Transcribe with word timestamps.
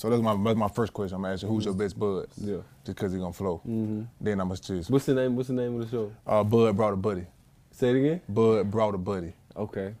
So 0.00 0.08
that's 0.08 0.22
my 0.22 0.34
that's 0.34 0.58
my 0.58 0.68
first 0.68 0.94
question. 0.94 1.16
I'm 1.16 1.20
gonna 1.20 1.34
ask 1.34 1.42
you, 1.42 1.48
who's 1.50 1.66
your 1.66 1.74
best 1.74 1.98
bud? 1.98 2.26
Yeah. 2.38 2.60
Just 2.86 2.96
because 2.96 3.12
he's 3.12 3.20
gonna 3.20 3.34
flow. 3.34 3.60
Mm-hmm. 3.68 4.04
Then 4.18 4.40
I'm 4.40 4.48
gonna 4.48 4.58
just 4.58 4.90
What's 4.90 5.04
the 5.04 5.12
name? 5.12 5.36
What's 5.36 5.48
the 5.48 5.54
name 5.54 5.78
of 5.78 5.90
the 5.90 5.94
show? 5.94 6.10
uh, 6.26 6.42
Bud 6.42 6.74
brought 6.74 6.94
a 6.94 6.96
buddy. 6.96 7.26
Say 7.70 7.90
it 7.90 7.96
again. 7.96 8.20
Bud 8.26 8.70
brought 8.70 8.94
a 8.94 8.96
buddy. 8.96 9.34
Okay. 9.54 9.92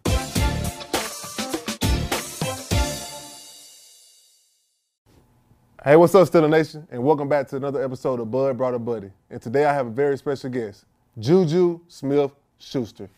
Hey, 5.84 5.96
what's 5.96 6.14
up, 6.14 6.26
Steeler 6.26 6.48
Nation? 6.48 6.88
And 6.90 7.04
welcome 7.04 7.28
back 7.28 7.46
to 7.48 7.56
another 7.56 7.84
episode 7.84 8.20
of 8.20 8.30
Bud 8.30 8.56
Brought 8.56 8.72
a 8.72 8.78
Buddy. 8.78 9.10
And 9.28 9.42
today 9.42 9.66
I 9.66 9.74
have 9.74 9.86
a 9.86 9.90
very 9.90 10.16
special 10.16 10.48
guest, 10.48 10.86
Juju 11.18 11.78
Smith 11.88 12.30
Schuster. 12.58 13.10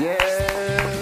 Yeah. 0.00 0.99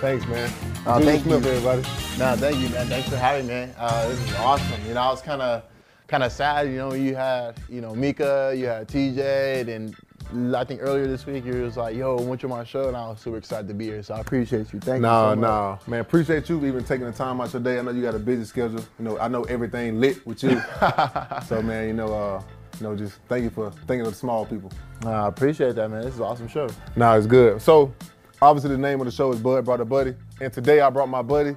Thanks, 0.00 0.26
man. 0.28 0.50
Uh, 0.86 1.00
thank 1.00 1.22
Smith, 1.24 1.44
you. 1.44 1.50
everybody. 1.50 1.82
No, 2.18 2.36
thank 2.36 2.58
you, 2.60 2.68
man. 2.68 2.86
Thanks 2.86 3.08
for 3.08 3.16
having 3.16 3.46
me, 3.46 3.52
man. 3.54 3.74
Uh, 3.76 4.08
this 4.08 4.20
is 4.20 4.34
awesome. 4.36 4.86
You 4.86 4.94
know, 4.94 5.00
I 5.00 5.10
was 5.10 5.20
kind 5.20 5.42
of, 5.42 5.64
kind 6.06 6.22
of 6.22 6.30
sad. 6.30 6.68
You 6.68 6.76
know, 6.76 6.92
you 6.94 7.16
had, 7.16 7.56
you 7.68 7.80
know, 7.80 7.94
Mika, 7.96 8.54
you 8.56 8.66
had 8.66 8.86
TJ, 8.88 9.66
and 9.68 10.54
I 10.54 10.62
think 10.62 10.82
earlier 10.82 11.08
this 11.08 11.26
week 11.26 11.44
you 11.44 11.62
was 11.62 11.76
like, 11.76 11.96
"Yo, 11.96 12.16
went 12.20 12.40
to 12.42 12.48
my 12.48 12.62
show," 12.62 12.86
and 12.88 12.96
I 12.96 13.08
was 13.08 13.18
super 13.20 13.38
excited 13.38 13.66
to 13.68 13.74
be 13.74 13.86
here. 13.86 14.02
So 14.04 14.14
I 14.14 14.20
appreciate 14.20 14.72
you. 14.72 14.78
Thank 14.78 15.02
No, 15.02 15.30
you. 15.30 15.34
so 15.34 15.40
much. 15.40 15.48
no, 15.86 15.90
man. 15.90 16.00
Appreciate 16.00 16.48
you 16.48 16.64
even 16.64 16.84
taking 16.84 17.06
the 17.06 17.12
time 17.12 17.40
out 17.40 17.52
your 17.52 17.62
day. 17.62 17.78
I 17.78 17.82
know 17.82 17.90
you 17.90 18.02
got 18.02 18.14
a 18.14 18.18
busy 18.20 18.44
schedule. 18.44 18.80
You 19.00 19.04
know, 19.04 19.18
I 19.18 19.26
know 19.26 19.42
everything 19.44 20.00
lit 20.00 20.24
with 20.24 20.42
you. 20.44 20.60
so, 21.46 21.60
man, 21.60 21.88
you 21.88 21.94
know, 21.94 22.14
uh, 22.14 22.42
you 22.80 22.84
know, 22.86 22.94
just 22.94 23.18
thank 23.28 23.42
you 23.42 23.50
for 23.50 23.70
thinking 23.72 24.02
of 24.02 24.08
the 24.12 24.14
small 24.14 24.46
people. 24.46 24.70
Uh, 25.04 25.10
I 25.24 25.28
appreciate 25.28 25.74
that, 25.74 25.90
man. 25.90 26.02
This 26.02 26.14
is 26.14 26.20
an 26.20 26.26
awesome 26.26 26.46
show. 26.48 26.68
No, 26.94 27.16
it's 27.18 27.26
good. 27.26 27.60
So, 27.60 27.92
obviously, 28.40 28.70
the 28.70 28.78
name 28.78 29.00
of 29.00 29.06
the 29.06 29.12
show 29.12 29.32
is 29.32 29.40
Bud 29.40 29.64
Brought 29.64 29.80
a 29.80 29.84
Buddy. 29.84 30.14
And 30.40 30.52
today 30.52 30.80
I 30.80 30.90
brought 30.90 31.08
my 31.08 31.22
buddy, 31.22 31.56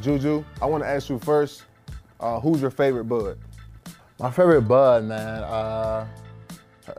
Juju. 0.00 0.44
I 0.60 0.66
want 0.66 0.82
to 0.84 0.88
ask 0.88 1.08
you 1.08 1.18
first, 1.18 1.64
uh, 2.20 2.40
who's 2.40 2.60
your 2.60 2.70
favorite 2.70 3.04
Bud? 3.04 3.38
My 4.18 4.30
favorite 4.30 4.62
bud, 4.62 5.04
man. 5.04 5.42
Uh, 5.42 6.06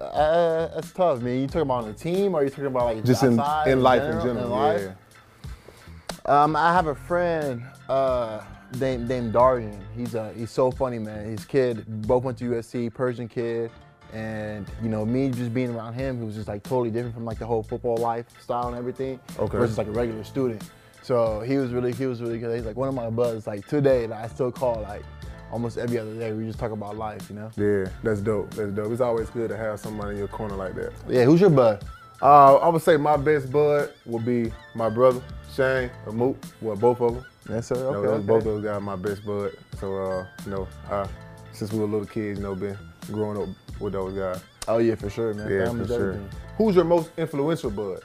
uh, 0.01 0.67
that's 0.75 0.91
tough, 0.91 1.21
man. 1.21 1.39
You 1.39 1.47
talking 1.47 1.61
about 1.61 1.83
on 1.83 1.87
the 1.87 1.93
team, 1.93 2.35
or 2.35 2.41
are 2.41 2.43
you 2.43 2.49
talking 2.49 2.65
about 2.65 2.95
like 2.95 3.05
Just 3.05 3.23
in, 3.23 3.39
in 3.65 3.81
life 3.81 4.03
in 4.03 4.21
general. 4.21 4.43
in 4.43 4.49
life? 4.49 4.81
Yeah. 4.81 6.43
Um, 6.43 6.55
I 6.55 6.73
have 6.73 6.87
a 6.87 6.95
friend 6.95 7.63
uh, 7.87 8.41
named 8.77 9.07
named 9.07 9.33
Darian. 9.33 9.79
He's 9.95 10.15
uh, 10.15 10.33
he's 10.35 10.51
so 10.51 10.71
funny, 10.71 10.99
man. 10.99 11.25
His 11.25 11.45
kid 11.45 11.85
both 12.05 12.23
went 12.23 12.37
to 12.39 12.45
USC, 12.45 12.93
Persian 12.93 13.27
kid, 13.27 13.71
and 14.13 14.67
you 14.81 14.89
know 14.89 15.05
me 15.05 15.29
just 15.29 15.53
being 15.53 15.73
around 15.75 15.93
him, 15.93 16.19
he 16.19 16.25
was 16.25 16.35
just 16.35 16.47
like 16.47 16.63
totally 16.63 16.91
different 16.91 17.15
from 17.15 17.25
like 17.25 17.39
the 17.39 17.45
whole 17.45 17.63
football 17.63 17.97
lifestyle 17.97 18.67
and 18.67 18.77
everything. 18.77 19.19
Okay. 19.39 19.57
Versus 19.57 19.77
like 19.77 19.87
a 19.87 19.91
regular 19.91 20.23
student. 20.23 20.63
So 21.01 21.41
he 21.41 21.57
was 21.57 21.71
really 21.73 21.91
he 21.93 22.05
was 22.05 22.21
really 22.21 22.39
good. 22.39 22.55
He's 22.55 22.65
like 22.65 22.77
one 22.77 22.87
of 22.89 22.95
my 22.95 23.09
buds. 23.09 23.47
Like 23.47 23.67
today, 23.67 24.05
that 24.05 24.23
I 24.23 24.27
still 24.27 24.51
call 24.51 24.81
like 24.81 25.03
almost 25.51 25.77
every 25.77 25.97
other 25.99 26.13
day. 26.15 26.31
We 26.31 26.45
just 26.45 26.59
talk 26.59 26.71
about 26.71 26.95
life, 26.97 27.29
you 27.29 27.35
know. 27.35 27.51
Yeah, 27.57 27.91
that's 28.03 28.21
dope. 28.21 28.53
That's 28.53 28.71
dope. 28.71 28.91
It's 28.91 29.01
always 29.01 29.29
good 29.29 29.49
to 29.49 29.57
have 29.57 29.79
somebody 29.79 30.11
in 30.11 30.17
your 30.19 30.27
corner 30.29 30.55
like 30.55 30.75
that. 30.75 30.93
Yeah. 31.09 31.25
Who's 31.25 31.41
your 31.41 31.49
bud? 31.49 31.83
Uh, 32.21 32.55
I 32.55 32.69
would 32.69 32.81
say 32.81 32.95
my 32.95 33.17
best 33.17 33.51
bud 33.51 33.91
would 34.05 34.23
be 34.25 34.53
my 34.75 34.89
brother, 34.89 35.21
Shane, 35.53 35.89
or 36.05 36.13
Moot. 36.13 36.37
Well, 36.61 36.77
both 36.77 37.01
of 37.01 37.15
them. 37.15 37.25
Yes, 37.49 37.67
sir. 37.67 37.75
You 37.75 37.81
know, 37.81 37.87
Okay. 37.89 38.07
those- 38.07 38.17
okay. 38.19 38.27
Both 38.27 38.43
those 38.45 38.63
guys 38.63 38.77
are 38.77 38.79
my 38.79 38.95
best 38.95 39.25
bud. 39.25 39.51
So, 39.79 39.97
uh, 39.97 40.25
you 40.45 40.51
know, 40.51 40.67
uh, 40.89 41.07
since 41.51 41.73
we 41.73 41.79
were 41.79 41.85
little 41.87 42.05
kids, 42.07 42.39
you 42.39 42.45
know, 42.45 42.55
been 42.55 42.77
growing 43.11 43.41
up 43.41 43.49
with 43.79 43.93
those 43.93 44.13
guys. 44.17 44.41
Oh 44.67 44.77
yeah, 44.77 44.95
for 44.95 45.09
sure, 45.09 45.33
man. 45.33 45.49
Yeah, 45.51 45.65
Family's 45.65 45.87
for 45.87 45.93
sure. 45.93 46.09
everything. 46.13 46.29
Who's 46.57 46.75
your 46.75 46.85
most 46.85 47.11
influential 47.17 47.69
bud? 47.71 47.99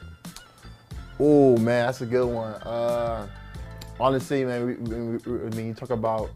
Oh 1.21 1.57
man, 1.57 1.87
that's 1.87 2.01
a 2.01 2.07
good 2.07 2.27
one. 2.27 2.55
Uh, 2.63 3.27
honestly, 3.99 4.45
man, 4.45 4.67
we, 4.67 4.75
we, 4.75 5.17
we, 5.17 5.47
I 5.47 5.51
mean, 5.51 5.67
you 5.69 5.75
talk 5.75 5.91
about, 5.91 6.31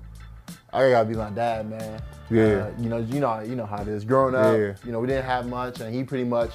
I 0.73 0.91
gotta 0.91 1.09
be 1.09 1.15
my 1.15 1.31
dad, 1.31 1.69
man. 1.71 2.01
Yeah. 2.31 2.43
Uh, 2.45 2.71
you 2.79 2.89
know, 2.89 2.99
you 2.99 3.21
know, 3.21 3.41
you 3.41 3.55
know 3.57 3.67
how 3.67 3.83
it 3.83 3.89
is. 3.89 4.05
Growing 4.05 4.35
up, 4.35 4.57
Yeah. 4.57 4.75
you 4.85 4.93
know, 4.93 5.01
we 5.01 5.07
didn't 5.07 5.25
have 5.27 5.47
much, 5.49 5.81
and 5.81 5.95
he 5.95 6.03
pretty 6.03 6.25
much, 6.25 6.53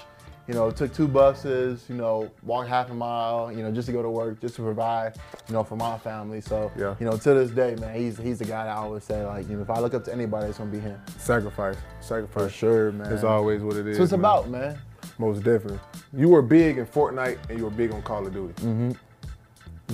you 0.48 0.54
know, 0.54 0.72
took 0.72 0.94
two 0.94 1.08
buses, 1.08 1.84
you 1.90 1.96
know, 1.96 2.32
walked 2.42 2.70
half 2.70 2.90
a 2.90 2.94
mile, 2.94 3.52
you 3.52 3.62
know, 3.62 3.72
just 3.72 3.88
to 3.88 3.92
go 3.92 4.02
to 4.02 4.10
work, 4.10 4.40
just 4.40 4.56
to 4.56 4.62
provide, 4.62 5.18
you 5.48 5.54
know, 5.54 5.64
for 5.64 5.76
my 5.76 5.98
family. 5.98 6.40
So, 6.40 6.72
Yeah. 6.78 6.96
you 7.00 7.06
know, 7.06 7.18
to 7.18 7.34
this 7.34 7.52
day, 7.52 7.76
man, 7.76 7.96
he's 7.96 8.18
he's 8.18 8.40
the 8.40 8.46
guy 8.46 8.64
that 8.66 8.72
I 8.76 8.80
always 8.80 9.04
say, 9.04 9.26
like, 9.26 9.50
you 9.50 9.58
know, 9.58 9.62
if 9.62 9.70
I 9.70 9.80
look 9.80 9.94
up 9.94 10.06
to 10.06 10.14
anybody, 10.14 10.48
it's 10.48 10.58
gonna 10.58 10.72
be 10.72 10.80
him. 10.80 11.00
Sacrifice. 11.18 11.76
Sacrifice. 12.00 12.44
For 12.44 12.50
sure, 12.50 12.92
man. 12.94 13.12
It's 13.12 13.24
always 13.24 13.62
what 13.62 13.76
it 13.76 13.88
is. 13.88 13.98
What 13.98 14.04
it's 14.06 14.12
man. 14.14 14.20
about, 14.20 14.50
man. 14.50 14.78
Most 15.20 15.44
definitely. 15.44 15.80
You 16.14 16.30
were 16.30 16.42
big 16.42 16.78
in 16.78 16.86
Fortnite 16.86 17.38
and 17.50 17.58
you 17.58 17.66
were 17.66 17.72
big 17.72 17.92
on 17.92 18.02
Call 18.04 18.26
of 18.26 18.34
Duty. 18.34 18.54
Mm-hmm. 18.62 18.92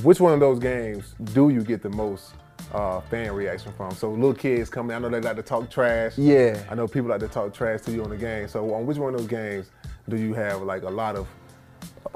Which 0.02 0.20
one 0.20 0.34
of 0.34 0.40
those 0.40 0.60
games 0.60 1.16
do 1.34 1.50
you 1.50 1.62
get 1.64 1.82
the 1.82 1.90
most 1.90 2.34
uh, 2.74 3.00
fan 3.02 3.32
reaction 3.34 3.72
from? 3.74 3.92
So 3.92 4.12
little 4.12 4.34
kids 4.34 4.70
coming, 4.70 4.96
I 4.96 5.00
know 5.00 5.10
they 5.10 5.22
like 5.22 5.36
to 5.36 5.44
talk 5.44 5.70
trash. 5.70 6.18
Yeah. 6.18 6.62
I 6.70 6.76
know 6.76 6.88
people 6.88 7.10
like 7.10 7.20
to 7.22 7.28
talk 7.28 7.54
trash 7.54 7.82
to 7.82 7.92
you 7.92 8.04
on 8.04 8.10
the 8.10 8.18
game. 8.18 8.48
So 8.48 8.74
on 8.74 8.86
which 8.86 8.98
one 8.98 9.14
of 9.14 9.20
those 9.20 9.30
games 9.30 9.70
do 10.10 10.18
you 10.18 10.34
have 10.34 10.62
like 10.62 10.84
a 10.84 10.90
lot 10.90 11.16
of 11.16 11.28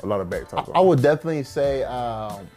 a 0.03 0.05
lot 0.05 0.21
of 0.21 0.29
back 0.29 0.47
talk? 0.49 0.69
I 0.73 0.79
on? 0.79 0.87
would 0.87 1.01
definitely 1.01 1.43
say, 1.43 1.83
um, 1.83 2.47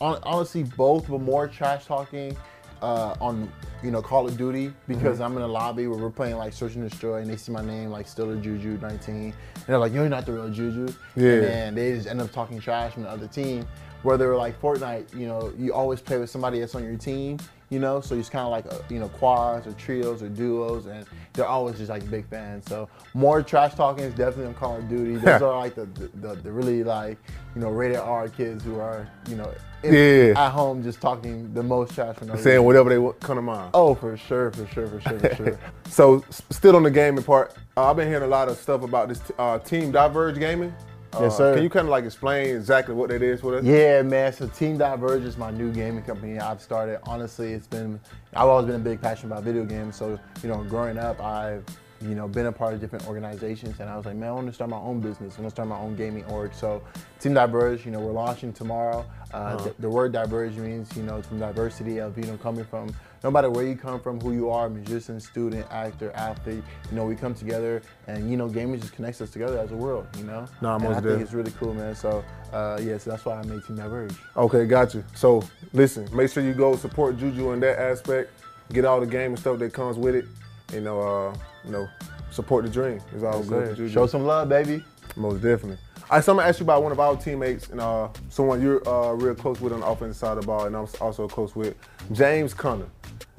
honestly, 0.00 0.62
both, 0.64 1.08
but 1.08 1.20
more 1.20 1.48
trash 1.48 1.86
talking 1.86 2.36
uh, 2.82 3.14
on 3.20 3.50
you 3.82 3.90
know 3.90 4.02
Call 4.02 4.26
of 4.26 4.36
Duty 4.36 4.72
because 4.86 5.20
I'm 5.20 5.36
in 5.36 5.42
a 5.42 5.46
lobby 5.48 5.86
where 5.86 5.98
we're 5.98 6.10
playing 6.10 6.36
like 6.36 6.52
Search 6.52 6.74
and 6.74 6.88
Destroy, 6.88 7.18
and 7.22 7.30
they 7.30 7.36
see 7.36 7.52
my 7.52 7.62
name 7.64 7.90
like 7.90 8.06
Stiller 8.08 8.36
Juju 8.36 8.78
19, 8.80 9.14
and 9.14 9.34
they're 9.66 9.78
like, 9.78 9.92
"You're 9.92 10.08
not 10.08 10.26
the 10.26 10.32
real 10.32 10.48
Juju," 10.48 10.92
Yeah. 11.16 11.32
and 11.32 11.42
then 11.44 11.74
they 11.74 11.92
just 11.94 12.08
end 12.08 12.20
up 12.20 12.32
talking 12.32 12.60
trash 12.60 12.92
from 12.94 13.04
the 13.04 13.10
other 13.10 13.26
team. 13.28 13.66
Were 14.04 14.36
like 14.36 14.60
Fortnite, 14.60 15.14
you 15.16 15.26
know, 15.26 15.52
you 15.58 15.72
always 15.74 16.00
play 16.00 16.18
with 16.18 16.30
somebody 16.30 16.60
that's 16.60 16.74
on 16.74 16.84
your 16.84 16.96
team, 16.96 17.38
you 17.68 17.78
know, 17.80 18.00
so 18.00 18.14
it's 18.14 18.28
kind 18.28 18.44
of 18.44 18.50
like 18.50 18.66
uh, 18.72 18.78
you 18.88 18.98
know 19.00 19.08
quads 19.08 19.66
or 19.66 19.72
trios 19.72 20.22
or 20.22 20.28
duos, 20.28 20.86
and 20.86 21.04
they're 21.32 21.46
always 21.46 21.76
just 21.78 21.90
like 21.90 22.08
big 22.10 22.26
fans. 22.28 22.64
So 22.66 22.88
more 23.14 23.42
trash 23.42 23.74
talking 23.74 24.04
is 24.04 24.14
definitely 24.14 24.46
on 24.46 24.54
Call 24.54 24.76
of 24.76 24.88
Duty. 24.88 25.16
Those 25.24 25.42
are 25.42 25.56
like 25.58 25.74
the, 25.74 25.86
the, 26.20 26.36
the, 26.36 26.52
really 26.52 26.84
like 26.84 27.18
you 27.54 27.60
know 27.60 27.70
rated 27.70 27.98
R 27.98 28.28
kids 28.28 28.64
who 28.64 28.78
are 28.78 29.08
you 29.28 29.36
know 29.36 29.52
in, 29.82 29.92
Yeah. 29.94 30.46
at 30.46 30.50
home 30.50 30.82
just 30.82 31.00
talking 31.00 31.52
the 31.52 31.62
most 31.62 31.94
trash 31.94 32.16
no 32.22 32.34
Saying 32.36 32.44
reason. 32.44 32.64
whatever 32.64 32.88
they 32.90 32.98
want- 32.98 33.20
come 33.20 33.36
to 33.36 33.42
mind. 33.42 33.70
Oh, 33.74 33.94
for 33.96 34.16
sure, 34.16 34.50
for 34.52 34.66
sure, 34.68 34.86
for 34.86 35.00
sure, 35.00 35.18
for 35.18 35.34
sure. 35.34 35.58
So 35.88 36.24
still 36.50 36.76
on 36.76 36.84
the 36.84 36.90
gaming 36.90 37.24
part, 37.24 37.54
uh, 37.76 37.90
I've 37.90 37.96
been 37.96 38.08
hearing 38.08 38.24
a 38.24 38.28
lot 38.28 38.48
of 38.48 38.56
stuff 38.58 38.82
about 38.82 39.08
this 39.08 39.20
uh, 39.38 39.58
Team 39.58 39.90
Diverge 39.90 40.38
Gaming. 40.38 40.72
Uh, 41.14 41.20
Yes, 41.22 41.36
sir. 41.36 41.54
Can 41.54 41.62
you 41.62 41.70
kind 41.70 41.86
of 41.86 41.90
like 41.90 42.04
explain 42.04 42.54
exactly 42.54 42.94
what 42.94 43.08
that 43.10 43.22
is 43.22 43.40
for 43.40 43.56
us? 43.56 43.64
Yeah, 43.64 44.02
man. 44.02 44.32
So 44.32 44.46
Team 44.48 44.76
Diverge 44.78 45.22
is 45.22 45.36
my 45.38 45.50
new 45.50 45.72
gaming 45.72 46.02
company 46.02 46.38
I've 46.38 46.60
started. 46.60 47.00
Honestly, 47.04 47.52
it's 47.52 47.66
been 47.66 47.98
I've 48.34 48.48
always 48.48 48.66
been 48.66 48.76
a 48.76 48.78
big 48.80 49.00
passion 49.00 49.30
about 49.30 49.42
video 49.42 49.64
games. 49.64 49.96
So 49.96 50.18
you 50.42 50.48
know, 50.48 50.62
growing 50.64 50.98
up, 50.98 51.20
I've 51.22 51.64
you 52.00 52.14
know 52.14 52.28
been 52.28 52.46
a 52.46 52.52
part 52.52 52.74
of 52.74 52.80
different 52.80 53.06
organizations, 53.08 53.80
and 53.80 53.88
I 53.88 53.96
was 53.96 54.04
like, 54.06 54.16
man, 54.16 54.28
I 54.28 54.32
want 54.32 54.46
to 54.48 54.52
start 54.52 54.70
my 54.70 54.76
own 54.78 55.00
business. 55.00 55.36
I 55.38 55.40
want 55.40 55.50
to 55.50 55.56
start 55.56 55.68
my 55.68 55.78
own 55.78 55.96
gaming 55.96 56.24
org. 56.26 56.52
So 56.52 56.82
Team 57.20 57.34
Diverge, 57.34 57.84
you 57.86 57.90
know, 57.90 58.00
we're 58.00 58.12
launching 58.12 58.52
tomorrow. 58.52 59.04
Uh, 59.32 59.56
the, 59.56 59.74
the 59.78 59.90
word 59.90 60.12
diverge 60.12 60.56
means 60.56 60.94
you 60.96 61.02
know 61.02 61.20
from 61.22 61.38
diversity 61.38 61.98
of 61.98 62.16
you 62.16 62.24
know 62.24 62.36
coming 62.38 62.64
from 62.64 62.94
no 63.22 63.30
matter 63.30 63.50
where 63.50 63.66
you 63.66 63.76
come 63.76 64.00
from, 64.00 64.20
who 64.20 64.32
you 64.32 64.50
are, 64.50 64.68
musician, 64.68 65.20
student, 65.20 65.66
actor, 65.70 66.12
athlete. 66.12 66.62
You 66.90 66.96
know, 66.96 67.04
we 67.04 67.14
come 67.14 67.34
together, 67.34 67.82
and 68.06 68.30
you 68.30 68.36
know, 68.36 68.48
gaming 68.48 68.80
just 68.80 68.92
connects 68.94 69.20
us 69.20 69.30
together 69.30 69.58
as 69.58 69.72
a 69.72 69.76
world. 69.76 70.06
You 70.16 70.24
know, 70.24 70.46
Nah, 70.60 70.76
and 70.76 70.84
most 70.84 70.96
I 70.98 71.00
think 71.00 71.20
it's 71.20 71.32
really 71.32 71.52
cool, 71.52 71.74
man. 71.74 71.94
So 71.94 72.24
uh, 72.52 72.78
yeah, 72.82 72.98
so 72.98 73.10
that's 73.10 73.24
why 73.24 73.38
I 73.38 73.42
made 73.44 73.64
Team 73.64 73.76
Diverge. 73.76 74.14
Okay, 74.36 74.66
got 74.66 74.94
you. 74.94 75.04
So 75.14 75.42
listen, 75.72 76.08
make 76.14 76.30
sure 76.30 76.42
you 76.42 76.54
go 76.54 76.76
support 76.76 77.18
Juju 77.18 77.52
in 77.52 77.60
that 77.60 77.78
aspect. 77.78 78.30
Get 78.72 78.84
all 78.84 79.00
the 79.00 79.06
game 79.06 79.30
and 79.32 79.38
stuff 79.38 79.58
that 79.60 79.72
comes 79.72 79.96
with 79.96 80.14
it. 80.14 80.26
You 80.72 80.80
know, 80.82 81.00
uh, 81.00 81.34
you 81.64 81.70
know, 81.72 81.88
support 82.30 82.64
the 82.64 82.70
dream. 82.70 83.00
It's 83.14 83.24
all 83.24 83.42
good. 83.42 83.76
Juju. 83.76 83.92
Show 83.92 84.06
some 84.06 84.24
love, 84.24 84.48
baby. 84.48 84.84
Most 85.16 85.42
definitely. 85.42 85.78
All 86.10 86.16
right, 86.16 86.24
so 86.24 86.32
I'm 86.32 86.38
gonna 86.38 86.48
ask 86.48 86.58
you 86.58 86.64
about 86.64 86.82
one 86.82 86.92
of 86.92 87.00
our 87.00 87.16
teammates 87.16 87.68
and 87.68 87.80
uh, 87.80 88.08
someone 88.30 88.62
you're 88.62 88.86
uh, 88.88 89.12
real 89.12 89.34
close 89.34 89.60
with 89.60 89.74
on 89.74 89.80
the 89.80 89.86
offensive 89.86 90.16
side 90.16 90.38
of 90.38 90.42
the 90.42 90.46
ball, 90.46 90.64
and 90.64 90.74
I'm 90.74 90.86
also 91.02 91.28
close 91.28 91.54
with 91.54 91.74
James 92.12 92.54
Conner. 92.54 92.86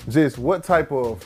Just 0.08 0.38
what 0.38 0.64
type 0.64 0.92
of 0.92 1.26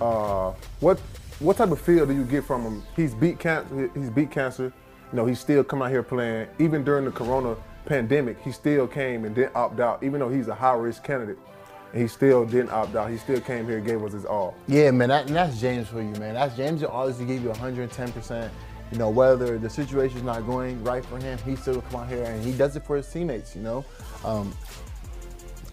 uh, 0.00 0.52
what 0.80 0.98
what 1.40 1.56
type 1.56 1.70
of 1.70 1.80
feel 1.80 2.04
do 2.06 2.14
you 2.14 2.24
get 2.24 2.44
from 2.44 2.62
him? 2.62 2.82
He's 2.96 3.14
beat 3.14 3.38
cancer. 3.38 3.90
He's 3.94 4.10
beat 4.10 4.30
cancer. 4.30 4.72
You 5.12 5.16
know, 5.16 5.26
he's 5.26 5.38
still 5.38 5.62
come 5.62 5.82
out 5.82 5.90
here 5.90 6.02
playing. 6.02 6.48
Even 6.58 6.84
during 6.84 7.04
the 7.04 7.10
Corona 7.10 7.56
pandemic, 7.86 8.40
he 8.42 8.52
still 8.52 8.86
came 8.86 9.24
and 9.24 9.34
didn't 9.34 9.54
opt 9.54 9.80
out. 9.80 10.02
Even 10.02 10.20
though 10.20 10.28
he's 10.28 10.48
a 10.48 10.54
high 10.54 10.74
risk 10.74 11.04
candidate, 11.04 11.38
and 11.92 12.02
he 12.02 12.08
still 12.08 12.44
didn't 12.44 12.70
opt 12.70 12.94
out. 12.94 13.10
He 13.10 13.16
still 13.16 13.40
came 13.40 13.66
here 13.66 13.78
and 13.78 13.86
gave 13.86 14.02
us 14.02 14.12
his 14.12 14.24
all. 14.24 14.54
Yeah, 14.66 14.90
man, 14.90 15.08
that, 15.08 15.28
that's 15.28 15.60
James 15.60 15.88
for 15.88 16.02
you, 16.02 16.12
man. 16.20 16.34
That's 16.34 16.56
James 16.56 16.82
will 16.82 16.88
always 16.88 17.16
to 17.18 17.24
give 17.24 17.42
you 17.42 17.50
110%. 17.50 18.50
You 18.90 18.98
know, 18.98 19.10
whether 19.10 19.58
the 19.58 19.68
situation's 19.68 20.22
not 20.22 20.46
going 20.46 20.82
right 20.82 21.04
for 21.04 21.18
him, 21.18 21.38
he 21.44 21.56
still 21.56 21.80
come 21.82 22.00
out 22.00 22.08
here 22.08 22.24
and 22.24 22.42
he 22.42 22.52
does 22.52 22.74
it 22.74 22.84
for 22.84 22.96
his 22.96 23.10
teammates, 23.10 23.54
you 23.54 23.62
know. 23.62 23.84
Um, 24.24 24.54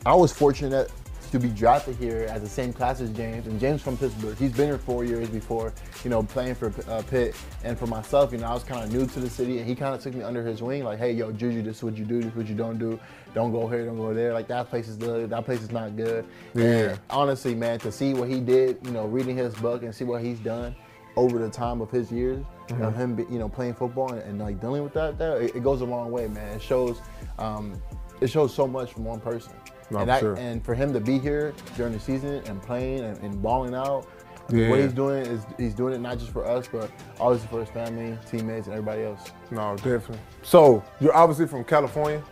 I 0.06 0.14
was 0.14 0.34
fortunate 0.34 0.92
to 1.31 1.39
be 1.39 1.50
drafted 1.50 1.95
here 1.98 2.27
as 2.30 2.42
the 2.42 2.50
same 2.50 2.74
class 2.74 3.01
as 3.01 3.10
James, 3.12 3.48
and 3.48 3.60
James 3.60 3.81
from 3.81 3.98
Pittsburgh. 3.98 4.38
He's 4.38 4.51
been 4.51 4.68
here 4.68 4.77
four 4.77 5.04
years 5.04 5.30
before, 5.30 5.74
you 6.04 6.10
know, 6.10 6.24
playing 6.24 6.56
for 6.56 6.74
uh, 6.89 7.01
Pitt. 7.10 7.36
And 7.63 7.77
for 7.77 7.88
myself, 7.88 8.31
you 8.31 8.38
know, 8.38 8.48
I 8.48 8.54
was 8.54 8.63
kind 8.63 8.83
of 8.83 8.92
new 8.92 9.06
to 9.06 9.19
the 9.19 9.30
city, 9.30 9.60
and 9.60 9.68
he 9.68 9.75
kind 9.75 9.95
of 9.95 10.01
took 10.01 10.13
me 10.13 10.24
under 10.24 10.45
his 10.45 10.62
wing, 10.62 10.83
like, 10.83 11.00
hey, 11.00 11.12
yo, 11.12 11.31
Juju, 11.31 11.62
this 11.62 11.77
is 11.77 11.83
what 11.83 11.98
you 11.98 12.06
do, 12.06 12.18
this 12.22 12.31
is 12.31 12.36
what 12.36 12.48
you 12.48 12.56
don't 12.56 12.77
do. 12.77 13.00
Don't 13.33 13.51
go 13.51 13.68
here, 13.68 13.86
don't 13.86 13.98
go 13.98 14.13
there. 14.13 14.33
Like 14.33 14.48
that 14.48 14.69
place 14.69 14.88
is 14.88 14.95
good, 14.95 15.30
that 15.30 15.44
place 15.44 15.62
is 15.62 15.72
not 15.72 15.98
good. 15.98 16.25
Yeah. 16.54 16.63
And 16.63 17.00
honestly, 17.10 17.54
man, 17.54 17.80
to 17.80 17.92
see 17.92 18.13
what 18.13 18.30
he 18.30 18.39
did, 18.39 18.77
you 18.86 18.92
know, 18.92 19.06
reading 19.06 19.36
his 19.36 19.54
book 19.56 19.83
and 19.83 19.94
see 19.94 20.06
what 20.06 20.22
he's 20.22 20.39
done 20.39 20.74
over 21.18 21.38
the 21.39 21.50
time 21.50 21.81
of 21.81 21.92
his 21.92 22.12
years 22.12 22.45
of 22.81 22.95
him, 22.95 23.16
be- 23.16 23.25
you 23.30 23.39
know, 23.39 23.50
playing 23.50 23.74
football 23.74 24.12
and, 24.12 24.22
and, 24.24 24.39
like 24.39 24.60
dealing 24.60 24.83
with 24.83 24.94
that, 24.94 25.18
that 25.18 25.42
it, 25.42 25.56
it 25.56 25.63
goes 25.63 25.81
a 25.81 25.86
long 25.86 26.12
way, 26.12 26.27
man. 26.27 26.56
It 26.56 26.62
shows, 26.62 27.01
um, 27.38 27.81
it 28.22 28.27
shows 28.27 28.54
so 28.54 28.68
much 28.68 28.94
from 28.94 29.06
one 29.06 29.19
person. 29.19 29.54
No, 29.92 30.00
and, 30.00 30.06
for 30.06 30.06
that, 30.06 30.20
sure. 30.20 30.36
and 30.36 30.64
for 30.66 30.74
him 30.74 30.94
to 30.94 31.00
be 31.00 31.20
here 31.20 31.54
during 31.78 31.94
the 31.94 32.00
season 32.00 32.42
and 32.48 32.62
playing 32.62 33.02
and, 33.02 33.18
and 33.22 33.42
balling 33.42 33.76
out, 33.76 34.08
Yeah. 34.50 34.70
what 34.70 34.80
he's 34.80 34.94
doing 34.94 35.26
is 35.26 35.46
he's 35.58 35.74
doing 35.74 35.94
it 35.94 36.02
not 36.02 36.18
just 36.18 36.32
for 36.32 36.46
us, 36.46 36.68
but 36.68 36.92
obviously 37.20 37.48
for 37.50 37.60
his 37.60 37.70
family, 37.70 38.18
teammates, 38.30 38.68
and 38.68 38.76
everybody 38.76 39.04
else. 39.04 39.32
No, 39.52 39.76
definitely. 39.78 40.20
So 40.44 40.84
you're 41.00 41.16
obviously 41.16 41.48
from 41.48 41.64
California, 41.64 42.24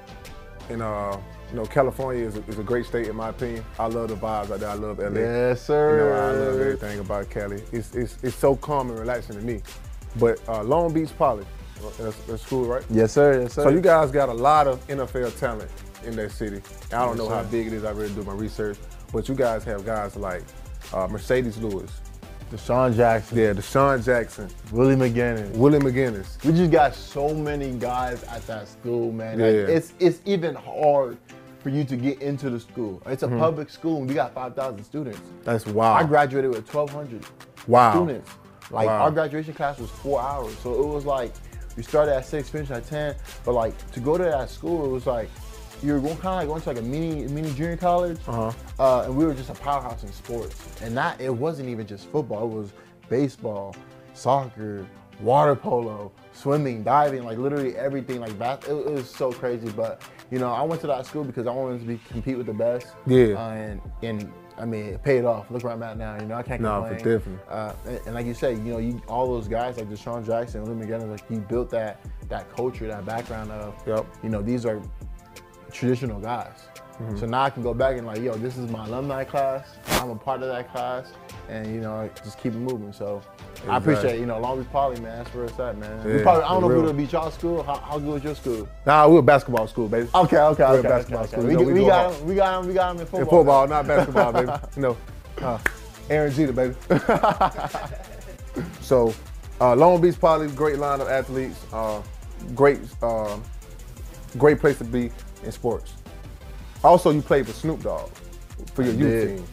and 0.70 0.82
uh, 0.82 1.18
you 1.50 1.56
know 1.58 1.66
California 1.66 2.26
is 2.26 2.38
a, 2.38 2.44
is 2.46 2.58
a 2.58 2.64
great 2.64 2.86
state 2.86 3.08
in 3.08 3.16
my 3.16 3.30
opinion. 3.30 3.64
I 3.78 3.86
love 3.88 4.10
the 4.10 4.16
vibes 4.16 4.52
out 4.52 4.60
there. 4.60 4.70
I 4.70 4.74
love 4.74 4.98
LA. 5.00 5.10
Yes, 5.20 5.70
You 5.70 5.76
know, 5.76 6.12
I 6.12 6.32
love 6.32 6.60
everything 6.60 7.00
about 7.00 7.30
Cali. 7.30 7.62
It's, 7.72 7.94
it's, 7.96 8.18
it's 8.24 8.36
so 8.36 8.56
calm 8.56 8.90
and 8.90 9.00
relaxing 9.00 9.36
to 9.36 9.42
me. 9.42 9.62
But 10.18 10.40
uh, 10.48 10.64
Long 10.64 10.94
Beach 10.94 11.10
Poly, 11.18 11.46
that's, 12.00 12.18
that's 12.26 12.44
school, 12.44 12.66
right? 12.66 12.84
Yes, 12.90 13.12
sir. 13.12 13.42
Yes, 13.42 13.54
sir. 13.54 13.64
So 13.64 13.70
you 13.70 13.82
guys 13.82 14.12
got 14.12 14.30
a 14.30 14.34
lot 14.34 14.68
of 14.68 14.86
NFL 14.88 15.38
talent 15.40 15.70
in 16.06 16.16
that 16.18 16.32
city. 16.32 16.62
I 16.92 17.06
don't 17.06 17.18
know 17.18 17.30
how 17.30 17.44
big 17.44 17.68
it 17.68 17.74
is. 17.74 17.84
I 17.84 17.92
really 17.92 18.14
do 18.14 18.24
my 18.24 18.34
research, 18.34 18.78
but 19.12 19.28
you 19.30 19.36
guys 19.36 19.64
have 19.64 19.86
guys 19.86 20.16
like 20.16 20.44
uh, 20.94 21.08
Marcedes 21.08 21.62
Lewis, 21.62 21.92
DeSean 22.52 22.96
Jackson, 22.96 23.38
yeah, 23.38 23.54
DeSean 23.54 24.04
Jackson, 24.04 24.50
Willie 24.72 24.96
McGinest. 24.96 25.52
Willie 25.56 25.80
McGinest. 25.80 26.44
We 26.46 26.52
just 26.54 26.72
got 26.72 26.94
so 26.94 27.34
many 27.34 27.72
guys 27.72 28.24
at 28.26 28.46
that 28.48 28.68
school, 28.68 29.12
man. 29.12 29.40
Like, 29.40 29.48
it's 29.70 29.94
it's 30.00 30.20
even 30.26 30.56
hard 30.56 31.18
for 31.60 31.70
you 31.70 31.84
to 31.86 31.96
get 31.96 32.22
into 32.22 32.50
the 32.50 32.60
school. 32.60 33.02
It's 33.06 33.24
a 33.24 33.28
Mm-hmm. 33.28 33.40
public 33.40 33.70
school, 33.70 34.00
and 34.00 34.08
we 34.10 34.14
got 34.14 34.34
5,000 34.34 34.84
students. 34.84 35.22
That's 35.46 35.66
wild. 35.66 36.04
I 36.04 36.08
graduated 36.08 36.52
with 36.52 36.68
1,200 36.74 37.26
Wow. 37.68 37.94
students. 37.94 38.30
Like 38.70 38.88
Wow. 38.88 39.04
our 39.04 39.12
graduation 39.12 39.54
class 39.54 39.80
was 39.80 39.90
four 39.90 40.22
hours, 40.22 40.54
so 40.60 40.74
it 40.74 40.86
was 40.88 41.06
like 41.06 41.32
we 41.78 41.84
started 41.84 42.14
at 42.16 42.26
six, 42.26 42.50
finished 42.50 42.72
at 42.72 42.86
ten. 42.86 43.16
But 43.46 43.54
like 43.54 43.92
to 43.94 44.00
go 44.00 44.18
to 44.18 44.24
that 44.26 44.50
school, 44.50 44.86
it 44.86 44.90
was 44.90 45.06
like 45.08 45.30
you 45.84 45.94
were 45.94 46.00
going 46.00 46.16
kind 46.18 46.28
of 46.34 46.38
like 46.40 46.48
going 46.48 46.62
to 46.62 46.70
like 46.70 46.78
a 46.78 46.82
mini 46.82 47.28
mini 47.28 47.52
junior 47.54 47.78
college, 47.78 48.18
Uh-huh. 48.28 48.52
uh, 48.80 49.04
and 49.06 49.16
we 49.16 49.26
were 49.26 49.34
just 49.34 49.50
a 49.50 49.54
powerhouse 49.54 50.04
in 50.04 50.12
sports. 50.14 50.56
And 50.82 50.96
that 50.98 51.20
it 51.20 51.30
wasn't 51.34 51.70
even 51.70 51.86
just 51.86 52.08
football; 52.10 52.44
it 52.50 52.54
was 52.56 52.72
baseball, 53.10 53.76
soccer, 54.14 54.86
water 55.22 55.56
polo, 55.56 56.12
swimming, 56.32 56.84
diving, 56.84 57.24
like 57.24 57.38
literally 57.38 57.76
everything. 57.76 58.20
Like 58.20 58.38
that, 58.40 58.64
it, 58.68 58.72
it 58.74 58.92
was 58.92 59.10
so 59.10 59.32
crazy. 59.32 59.70
But 59.70 60.02
you 60.32 60.40
know, 60.40 60.52
I 60.52 60.62
went 60.64 60.82
to 60.82 60.88
that 60.88 61.06
school 61.06 61.24
because 61.24 61.48
I 61.48 61.52
wanted 61.52 61.82
to 61.82 61.86
be 61.86 62.00
compete 62.10 62.38
with 62.38 62.48
the 62.48 62.54
best. 62.54 62.88
Yeah. 63.06 63.34
Uh, 63.36 63.50
and 63.52 63.82
and 64.02 64.34
I 64.58 64.66
mean, 64.66 64.86
it 64.86 65.04
paid 65.04 65.26
off. 65.26 65.50
Look 65.50 65.64
where 65.64 65.74
I'm 65.74 65.82
at 65.84 65.98
now. 65.98 66.16
You 66.20 66.28
know, 66.28 66.36
I 66.36 66.44
can't 66.44 66.62
No, 66.62 66.82
complain. 66.82 67.00
for 67.00 67.18
definitely. 67.18 67.44
Uh, 67.50 67.74
and, 67.88 68.00
and 68.06 68.16
like 68.16 68.26
you 68.28 68.36
said, 68.36 68.58
you 68.60 68.72
know, 68.74 68.78
you 68.78 69.02
all 69.08 69.28
those 69.28 69.48
guys 69.48 69.78
like 69.78 69.90
DeSean 69.90 70.26
Jackson, 70.26 70.64
Willie 70.64 70.86
McGinest, 70.86 71.10
like 71.10 71.28
he 71.28 71.40
built 71.40 71.70
that 71.72 72.00
that 72.30 72.50
culture, 72.56 72.88
that 72.88 73.06
background 73.06 73.52
of, 73.52 73.76
Yep. 73.86 74.06
you 74.24 74.30
know, 74.30 74.42
these 74.42 74.66
are 74.66 74.82
traditional 75.74 76.20
guys. 76.20 76.68
Mm-hmm. 77.00 77.18
So 77.18 77.26
now 77.26 77.42
I 77.42 77.50
can 77.50 77.64
go 77.64 77.74
back 77.74 77.98
and 77.98 78.06
like, 78.06 78.22
yo, 78.22 78.36
this 78.36 78.56
is 78.56 78.70
my 78.70 78.86
alumni 78.86 79.24
class. 79.24 79.68
I'm 79.94 80.12
a 80.12 80.16
part 80.16 80.44
of 80.44 80.50
that 80.50 80.72
class, 80.72 81.12
and 81.50 81.74
you 81.74 81.82
know, 81.82 82.08
just 82.24 82.38
keep 82.38 82.54
it 82.54 82.60
moving. 82.60 82.94
So 82.94 83.22
I 83.68 83.78
appreciate, 83.78 84.20
you 84.20 84.28
know, 84.28 84.40
Long 84.40 84.60
Beach 84.62 84.72
Poly, 84.72 85.00
man. 85.02 85.18
That's 85.24 85.34
where 85.34 85.46
it's 85.46 85.60
at, 85.60 85.76
man. 85.80 86.04
we 86.06 86.18
Yeah, 86.18 86.22
probably, 86.22 86.44
I 86.44 86.50
don't 86.50 86.62
know 86.62 86.68
real. 86.68 86.82
who 86.82 86.88
to 86.90 86.94
beat 86.94 87.12
y'all 87.12 87.32
school. 87.32 87.64
How, 87.64 87.78
how 87.78 87.98
good 87.98 88.14
was 88.14 88.24
your 88.24 88.36
school? 88.36 88.70
Nah, 88.86 89.08
we're 89.08 89.20
a 89.20 89.24
basketball 89.24 89.68
school, 89.68 89.88
baby. 89.88 90.08
Okay, 90.14 90.38
okay, 90.38 90.64
We're 90.64 90.76
a 90.76 90.78
okay. 90.80 90.88
basketball 90.88 91.24
okay, 91.24 91.32
school. 91.32 91.46
okay. 91.46 91.52
You 91.52 91.58
We, 91.60 91.66
we 91.66 91.74
we 91.74 91.80
go 91.80 91.88
got 91.88 92.14
him. 92.14 92.28
We 92.28 92.36
got 92.36 92.62
him. 92.62 92.68
We 92.68 92.74
got 92.76 92.92
him 92.96 93.02
in 93.02 93.08
football. 93.08 93.22
In 93.22 93.28
football, 93.28 93.68
not 93.68 93.88
basketball, 93.88 94.34
baby. 94.34 94.52
No. 94.78 94.98
Uh, 95.42 95.58
Aaron 96.12 96.32
Jeter, 96.32 96.54
baby. 96.54 96.76
so, 98.82 99.14
uh, 99.60 99.76
Long 99.76 100.00
Beach 100.00 100.20
Poly, 100.20 100.48
great 100.50 100.78
line 100.78 101.02
of 101.02 101.08
athletes. 101.08 101.66
Uh, 101.74 102.04
great, 102.54 102.80
uh, 103.02 103.38
great 104.38 104.60
place 104.60 104.78
to 104.78 104.84
be 104.84 105.10
in 105.44 105.52
sports. 105.52 105.94
Also, 106.84 107.12
you 107.12 107.22
played 107.22 107.48
for 107.48 107.54
Snoop 107.54 107.82
Dogg 107.84 108.10
for 108.74 108.82
your 108.84 108.94
I 108.94 108.96
youth 108.98 109.10
did. 109.28 109.38
team. 109.38 109.46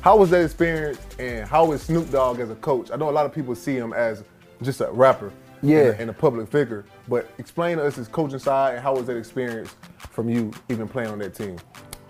How 0.00 0.16
was 0.16 0.30
that 0.30 0.44
experience, 0.44 0.98
and 1.18 1.46
how 1.48 1.70
is 1.72 1.82
Snoop 1.82 2.10
Dogg 2.10 2.40
as 2.40 2.50
a 2.50 2.56
coach? 2.56 2.90
I 2.92 2.96
know 2.96 3.08
a 3.08 3.12
lot 3.12 3.24
of 3.26 3.32
people 3.32 3.54
see 3.54 3.76
him 3.76 3.92
as 3.92 4.24
just 4.62 4.80
a 4.80 4.90
rapper, 4.90 5.32
Yeah. 5.62 5.78
and, 5.78 5.88
a, 5.88 6.00
and 6.02 6.10
a 6.10 6.12
public 6.12 6.48
figure. 6.50 6.84
But 7.08 7.30
explain 7.38 7.76
to 7.78 7.84
us 7.86 7.94
his 7.96 8.08
coaching 8.08 8.40
side, 8.40 8.74
and 8.74 8.82
how 8.82 8.96
was 8.96 9.06
that 9.06 9.16
experience 9.16 9.76
from 10.10 10.28
you 10.28 10.50
even 10.68 10.88
playing 10.88 11.10
on 11.10 11.18
that 11.20 11.34
team? 11.34 11.56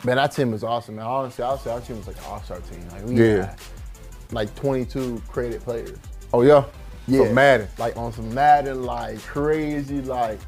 Man, 0.05 0.17
that 0.17 0.33
team 0.33 0.51
was 0.53 0.65
awesome, 0.65 0.97
man. 0.97 1.05
Honestly, 1.07 1.45
I'll 1.45 1.59
say 1.59 1.71
our 1.71 1.81
team 1.81 1.99
was 1.99 2.07
like 2.07 2.17
an 2.17 2.25
all-star 2.29 2.61
team. 2.61 2.83
Like 2.91 3.05
we 3.07 3.15
Yeah. 3.15 3.47
had 3.47 3.59
like 4.33 4.55
22 4.55 5.23
created 5.29 5.63
players. 5.63 5.99
Oh 6.33 6.41
yeah, 6.43 6.65
Yeah, 7.07 7.27
So 7.27 7.33
Madden. 7.35 7.69
Like 7.79 7.97
on 7.99 8.13
some 8.13 8.33
Madden, 8.35 8.85
like 8.85 9.21
crazy, 9.23 10.01
like 10.01 10.41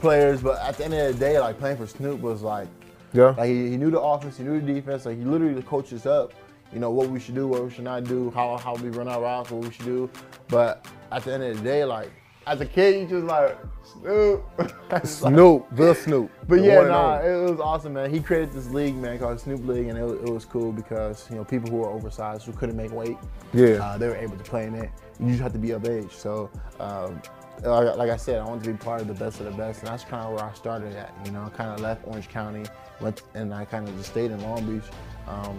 players. 0.00 0.40
But 0.40 0.60
at 0.60 0.76
the 0.76 0.84
end 0.84 0.94
of 0.94 1.12
the 1.14 1.18
day, 1.18 1.38
like 1.38 1.58
playing 1.58 1.76
for 1.76 1.86
Snoop 1.86 2.20
was 2.20 2.42
like, 2.42 2.68
Yeah. 3.12 3.34
like 3.36 3.48
he, 3.48 3.70
he 3.70 3.76
knew 3.76 3.90
the 3.90 4.00
offense, 4.00 4.36
he 4.38 4.44
knew 4.44 4.60
the 4.60 4.72
defense. 4.74 5.06
Like 5.06 5.18
he 5.18 5.24
literally 5.24 5.62
coached 5.62 5.92
us 5.92 6.06
up. 6.06 6.32
You 6.72 6.80
know 6.80 6.90
what 6.90 7.08
we 7.08 7.18
should 7.18 7.34
do, 7.34 7.48
what 7.48 7.64
we 7.64 7.70
should 7.70 7.84
not 7.84 8.04
do, 8.04 8.30
how 8.32 8.58
how 8.58 8.74
we 8.76 8.90
run 8.90 9.08
our 9.08 9.22
routes, 9.22 9.50
what 9.50 9.64
we 9.64 9.70
should 9.72 9.86
do. 9.86 10.10
But 10.48 10.86
at 11.10 11.24
the 11.24 11.32
end 11.32 11.42
of 11.42 11.56
the 11.56 11.62
day, 11.64 11.84
like 11.84 12.10
as 12.46 12.60
a 12.60 12.66
kid, 12.66 13.00
you 13.00 13.06
just 13.06 13.26
like 13.26 13.56
Snoop. 13.84 14.44
It's 14.90 15.22
like- 15.22 15.34
Snoop, 15.34 15.66
the 15.72 15.94
Snoop. 15.94 16.30
but 16.48 16.58
the 16.60 16.66
yeah, 16.66 16.80
nah, 16.82 17.18
it 17.20 17.50
was 17.50 17.58
awesome, 17.60 17.94
man. 17.94 18.10
He 18.10 18.20
created 18.20 18.52
this 18.52 18.70
league, 18.70 18.94
man, 18.96 19.18
called 19.18 19.38
Snoop 19.40 19.66
League, 19.66 19.88
and 19.88 19.98
it, 19.98 20.02
was- 20.02 20.20
it 20.20 20.28
was 20.30 20.44
cool 20.44 20.72
because 20.72 21.26
you 21.30 21.36
know 21.36 21.44
people 21.44 21.70
who 21.70 21.76
were 21.78 21.88
oversized 21.88 22.44
who 22.44 22.52
couldn't 22.52 22.76
make 22.76 22.92
weight, 22.92 23.16
Yeah. 23.54 23.76
uh, 23.84 23.96
they 23.98 24.08
were 24.08 24.16
able 24.16 24.36
to 24.36 24.44
play 24.44 24.66
in 24.66 24.74
it. 24.74 24.90
You 25.20 25.28
just 25.28 25.40
have 25.42 25.52
to 25.54 25.58
be 25.58 25.70
of 25.72 25.86
age. 25.86 26.12
So, 26.12 26.50
um, 26.80 27.20
like, 27.62 27.96
like 27.96 28.10
I 28.10 28.16
said, 28.16 28.40
I 28.40 28.44
wanted 28.44 28.64
to 28.64 28.70
be 28.72 28.76
part 28.76 29.00
of 29.00 29.08
the 29.08 29.14
best 29.14 29.40
of 29.40 29.46
the 29.46 29.52
best, 29.52 29.80
and 29.80 29.88
that's 29.88 30.04
kind 30.04 30.24
of 30.26 30.34
where 30.34 30.44
I 30.44 30.52
started 30.54 30.94
at. 30.94 31.14
You 31.24 31.32
know, 31.32 31.44
I 31.44 31.48
kind 31.50 31.70
of 31.70 31.80
left 31.80 32.06
Orange 32.06 32.28
County, 32.28 32.64
went, 33.00 33.22
and 33.34 33.52
I 33.52 33.64
kind 33.64 33.88
of 33.88 33.96
just 33.96 34.10
stayed 34.10 34.30
in 34.30 34.42
Long 34.42 34.64
Beach. 34.66 34.88
Um, 35.26 35.58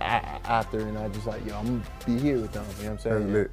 after, 0.00 0.80
and 0.80 0.98
I 0.98 1.08
just 1.08 1.26
like, 1.26 1.44
yo, 1.46 1.56
I'm 1.58 1.66
gonna 1.66 1.82
be 2.04 2.18
here 2.18 2.38
with 2.38 2.52
them. 2.52 2.64
You 2.78 2.84
know 2.84 2.90
what 2.92 3.06
I'm 3.06 3.10
That's 3.10 3.24
saying? 3.24 3.32
lit. 3.32 3.50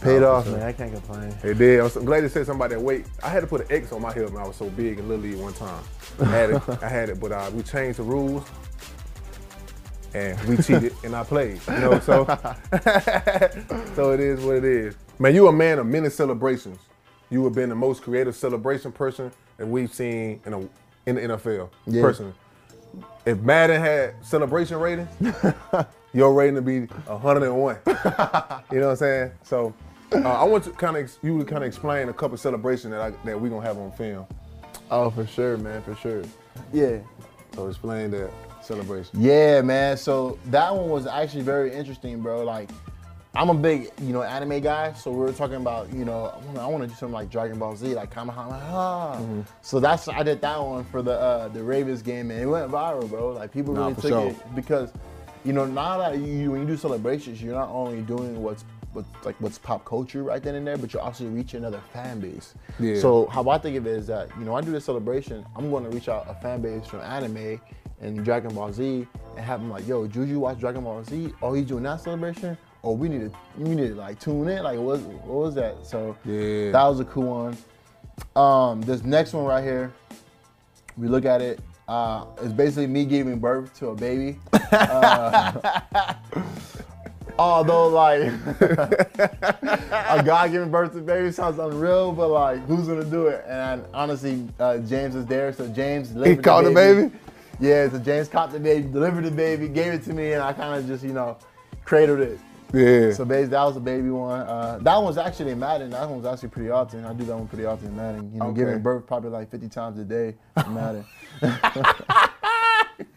Paid 0.00 0.22
off, 0.24 0.46
sure. 0.46 0.56
man. 0.56 0.66
I 0.66 0.72
can't 0.72 0.92
complain. 0.92 1.34
It 1.44 1.58
did. 1.58 1.80
I 1.80 1.84
I'm 1.84 2.04
glad 2.04 2.22
to 2.22 2.28
said 2.28 2.46
something 2.46 2.60
about 2.60 2.70
that 2.70 2.80
weight. 2.80 3.06
I 3.22 3.28
had 3.28 3.40
to 3.40 3.46
put 3.46 3.60
an 3.60 3.66
X 3.70 3.92
on 3.92 4.02
my 4.02 4.12
when 4.12 4.36
I 4.36 4.46
was 4.46 4.56
so 4.56 4.68
big 4.70 4.98
in 4.98 5.08
Little 5.08 5.22
League 5.24 5.38
one 5.38 5.52
time. 5.52 5.82
I 6.20 6.24
had 6.24 6.50
it, 6.50 6.62
I 6.82 6.88
had 6.88 7.08
it 7.08 7.20
but 7.20 7.32
uh, 7.32 7.50
we 7.54 7.62
changed 7.62 7.98
the 7.98 8.02
rules 8.02 8.44
and 10.14 10.40
we 10.48 10.56
cheated 10.56 10.94
and 11.04 11.14
I 11.14 11.24
played. 11.24 11.60
You 11.68 11.78
know, 11.80 12.00
so 12.00 12.24
so 13.94 14.12
it 14.12 14.20
is 14.20 14.44
what 14.44 14.56
it 14.56 14.64
is. 14.64 14.96
Man, 15.18 15.34
you 15.34 15.48
a 15.48 15.52
man 15.52 15.78
of 15.78 15.86
many 15.86 16.10
celebrations. 16.10 16.78
You 17.30 17.44
have 17.44 17.54
been 17.54 17.68
the 17.68 17.74
most 17.74 18.02
creative 18.02 18.36
celebration 18.36 18.92
person 18.92 19.32
that 19.56 19.66
we've 19.66 19.92
seen 19.92 20.40
in 20.44 20.52
a 20.52 20.60
in 21.06 21.16
the 21.16 21.20
NFL. 21.22 21.70
Yeah. 21.86 22.02
Personally. 22.02 22.34
If 23.24 23.38
Madden 23.40 23.80
had 23.80 24.14
celebration 24.24 24.78
ratings, 24.78 25.08
your 26.12 26.34
rating 26.34 26.56
would 26.56 26.66
be 26.66 26.80
101. 26.80 27.78
you 27.86 27.92
know 27.92 28.86
what 28.86 28.90
I'm 28.90 28.96
saying? 28.96 29.30
So 29.42 29.72
uh, 30.12 30.18
I 30.18 30.44
want 30.44 30.64
to 30.64 30.70
kind 30.70 30.96
of 30.96 31.10
you 31.22 31.38
to 31.38 31.44
kind 31.44 31.62
of 31.62 31.68
explain 31.68 32.08
a 32.08 32.12
couple 32.12 32.36
celebrations 32.36 32.90
that 32.90 33.00
I, 33.00 33.10
that 33.24 33.40
we 33.40 33.48
gonna 33.48 33.66
have 33.66 33.78
on 33.78 33.92
film. 33.92 34.26
Oh, 34.90 35.10
for 35.10 35.26
sure, 35.26 35.56
man, 35.56 35.82
for 35.82 35.94
sure. 35.96 36.22
Yeah. 36.72 36.98
So 37.54 37.68
explain 37.68 38.10
that 38.10 38.30
celebration. 38.64 39.20
Yeah, 39.20 39.60
man. 39.62 39.96
So 39.96 40.38
that 40.46 40.74
one 40.74 40.88
was 40.88 41.06
actually 41.06 41.42
very 41.42 41.72
interesting, 41.72 42.20
bro. 42.20 42.44
Like, 42.44 42.70
I'm 43.34 43.48
a 43.48 43.54
big, 43.54 43.90
you 44.02 44.12
know, 44.12 44.22
anime 44.22 44.60
guy. 44.60 44.92
So 44.92 45.10
we 45.10 45.18
were 45.18 45.32
talking 45.32 45.56
about, 45.56 45.92
you 45.92 46.04
know, 46.04 46.34
I 46.58 46.66
want 46.66 46.82
to 46.82 46.88
do 46.88 46.94
something 46.94 47.14
like 47.14 47.30
Dragon 47.30 47.58
Ball 47.58 47.74
Z, 47.74 47.94
like 47.94 48.10
Kamehameha. 48.10 49.18
Mm-hmm. 49.20 49.40
So 49.62 49.80
that's 49.80 50.06
I 50.08 50.22
did 50.22 50.40
that 50.42 50.62
one 50.62 50.84
for 50.84 51.00
the 51.02 51.12
uh, 51.18 51.48
the 51.48 51.62
Ravens 51.62 52.02
game, 52.02 52.30
and 52.30 52.40
it 52.40 52.46
went 52.46 52.70
viral, 52.70 53.08
bro. 53.08 53.30
Like 53.30 53.50
people 53.52 53.74
Nah, 53.74 53.88
really 53.88 53.94
took 53.94 54.10
sure. 54.10 54.28
it 54.28 54.54
because, 54.54 54.92
you 55.44 55.52
know, 55.54 55.64
now 55.64 55.96
that 55.98 56.18
you 56.18 56.50
when 56.50 56.60
you 56.60 56.66
do 56.66 56.76
celebrations, 56.76 57.42
you're 57.42 57.54
not 57.54 57.70
only 57.70 58.02
doing 58.02 58.42
what's 58.42 58.64
what's 58.92 59.08
like 59.24 59.36
what's 59.40 59.56
pop 59.56 59.82
culture 59.86 60.22
right 60.22 60.42
then 60.42 60.54
and 60.54 60.66
there, 60.66 60.76
but 60.76 60.92
you're 60.92 61.02
also 61.02 61.24
reaching 61.24 61.60
another 61.60 61.80
fan 61.94 62.20
base. 62.20 62.52
Yeah. 62.78 63.00
So 63.00 63.24
how 63.26 63.48
I 63.48 63.56
think 63.56 63.78
of 63.78 63.86
it 63.86 63.96
is 63.96 64.06
that 64.08 64.28
you 64.38 64.44
know 64.44 64.54
I 64.54 64.60
do 64.60 64.70
this 64.70 64.84
celebration, 64.84 65.42
I'm 65.56 65.70
going 65.70 65.84
to 65.84 65.90
reach 65.90 66.10
out 66.10 66.26
a 66.28 66.34
fan 66.34 66.60
base 66.60 66.86
from 66.86 67.00
anime 67.00 67.58
and 68.02 68.24
Dragon 68.24 68.54
Ball 68.54 68.72
Z 68.72 69.06
and 69.36 69.44
have 69.44 69.60
them 69.60 69.70
like, 69.70 69.86
yo, 69.86 70.06
Juju 70.06 70.38
watch 70.40 70.58
Dragon 70.58 70.82
Ball 70.84 71.02
Z? 71.04 71.32
Oh, 71.40 71.54
he's 71.54 71.66
doing 71.66 71.84
that 71.84 72.00
celebration? 72.00 72.58
Oh, 72.84 72.92
we 72.92 73.08
need 73.08 73.20
to 73.20 73.32
we 73.56 73.74
need 73.74 73.88
to 73.88 73.94
like 73.94 74.18
tune 74.18 74.48
in. 74.48 74.62
Like 74.64 74.78
what 74.78 75.00
what 75.00 75.44
was 75.46 75.54
that? 75.54 75.86
So 75.86 76.16
Yeah. 76.24 76.72
that 76.72 76.84
was 76.84 77.00
a 77.00 77.04
cool 77.04 77.28
one. 77.44 77.56
Um, 78.36 78.80
this 78.82 79.04
next 79.04 79.32
one 79.32 79.44
right 79.44 79.62
here, 79.62 79.92
we 80.96 81.08
look 81.08 81.24
at 81.24 81.40
it. 81.40 81.60
Uh, 81.88 82.24
it's 82.42 82.52
basically 82.52 82.86
me 82.86 83.04
giving 83.04 83.38
birth 83.38 83.72
to 83.78 83.88
a 83.88 83.94
baby. 83.94 84.38
Uh, 84.72 85.80
although, 87.38 87.88
like, 87.88 88.22
a 88.60 90.22
guy 90.24 90.48
giving 90.48 90.70
birth 90.70 90.92
to 90.92 90.98
a 90.98 91.02
baby 91.02 91.30
sounds 91.32 91.58
unreal, 91.58 92.12
but 92.12 92.28
like, 92.28 92.64
who's 92.66 92.86
gonna 92.86 93.04
do 93.04 93.26
it? 93.26 93.44
And 93.46 93.84
honestly, 93.92 94.48
uh, 94.58 94.78
James 94.78 95.14
is 95.14 95.26
there, 95.26 95.52
so 95.52 95.68
James 95.68 96.10
He 96.24 96.36
caught 96.36 96.64
the 96.64 96.70
baby. 96.70 97.10
Yeah, 97.60 97.88
so 97.88 97.98
James 97.98 98.28
caught 98.28 98.52
the 98.52 98.58
baby, 98.58 98.88
delivered 98.88 99.24
the 99.24 99.30
baby, 99.30 99.68
gave 99.68 99.92
it 99.92 100.02
to 100.04 100.12
me, 100.12 100.32
and 100.32 100.42
I 100.42 100.52
kind 100.52 100.78
of 100.78 100.86
just, 100.86 101.04
you 101.04 101.12
know, 101.12 101.36
cradled 101.84 102.20
it. 102.20 102.38
Yeah. 102.72 103.12
So 103.12 103.24
basically, 103.26 103.50
that 103.50 103.64
was 103.64 103.76
a 103.76 103.80
baby 103.80 104.08
one. 104.08 104.40
Uh, 104.40 104.78
that 104.80 104.96
one's 104.96 105.18
actually 105.18 105.52
in 105.52 105.58
Madden. 105.58 105.90
That 105.90 106.08
one's 106.08 106.24
actually 106.24 106.48
pretty 106.48 106.70
often. 106.70 107.04
I 107.04 107.12
do 107.12 107.24
that 107.24 107.36
one 107.36 107.46
pretty 107.46 107.66
often 107.66 107.88
in 107.88 107.96
Madden. 107.96 108.32
You 108.32 108.40
know, 108.40 108.46
Okay. 108.46 108.60
giving 108.60 108.80
birth 108.80 109.06
probably 109.06 109.28
like 109.30 109.50
50 109.50 109.68
times 109.68 109.98
a 109.98 110.04
day 110.04 110.34
in 110.56 110.74
Madden. 110.74 111.04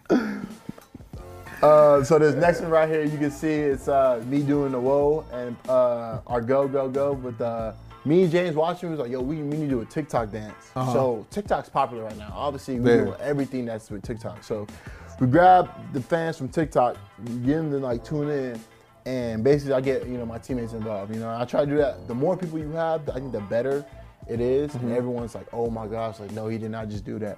uh, 1.63 2.04
so 2.04 2.20
this 2.20 2.36
next 2.36 2.60
one 2.62 2.70
right 2.70 2.89
here, 2.89 3.04
you 3.04 3.18
can 3.18 3.32
see 3.32 3.54
it's 3.54 3.88
uh, 3.88 4.22
me 4.27 4.42
doing 4.42 4.74
the 4.74 4.80
whoa 4.80 5.25
and 5.32 5.56
uh, 5.70 6.20
our 6.27 6.42
go 6.42 6.68
go 6.68 6.89
go 6.89 7.13
with 7.13 7.39
uh, 7.39 7.72
me 8.05 8.24
and 8.24 8.31
James 8.31 8.55
watching. 8.55 8.91
Was 8.91 9.00
like, 9.00 9.12
yo, 9.12 9.19
we, 9.21 9.38
we 9.38 9.57
need 9.57 9.65
to 9.65 9.75
do 9.75 9.81
a 9.81 9.85
TikTok 9.85 10.31
dance. 10.31 10.53
So 10.74 11.25
TikTok's 11.31 11.69
popular 11.69 12.03
right 12.03 12.17
now. 12.17 12.31
Obviously, 12.33 12.79
we 12.79 12.89
Yeah. 12.91 12.97
do 13.05 13.15
everything 13.19 13.65
that's 13.65 13.89
with 13.89 14.03
TikTok. 14.03 14.43
So 14.43 14.67
we 15.19 15.27
grab 15.27 15.69
the 15.93 16.01
fans 16.01 16.38
from 16.38 16.50
TikTok, 16.50 16.97
get 17.45 17.55
them 17.55 17.71
to 17.71 17.77
like 17.79 18.03
tune 18.03 18.29
in, 18.29 18.59
and 19.05 19.43
basically 19.43 19.74
I 19.74 19.81
get 19.81 20.07
you 20.07 20.17
know 20.17 20.25
my 20.25 20.38
teammates 20.38 20.74
involved. 20.74 21.13
You 21.13 21.19
know, 21.19 21.35
I 21.35 21.45
try 21.45 21.62
to 21.62 21.67
do 21.71 21.77
that. 21.77 22.07
The 22.07 22.15
more 22.15 22.38
people 22.38 22.59
you 22.59 22.71
have, 22.71 23.07
I 23.09 23.13
think 23.15 23.31
the 23.31 23.41
better 23.41 23.85
it 24.27 24.39
is. 24.39 24.74
And 24.75 24.91
everyone's 24.91 25.35
like, 25.35 25.47
oh 25.53 25.69
my 25.69 25.88
gosh, 25.88 26.19
like 26.19 26.31
no, 26.31 26.47
he 26.47 26.57
did 26.57 26.71
not 26.71 26.89
just 26.89 27.05
do 27.05 27.19
that. 27.19 27.38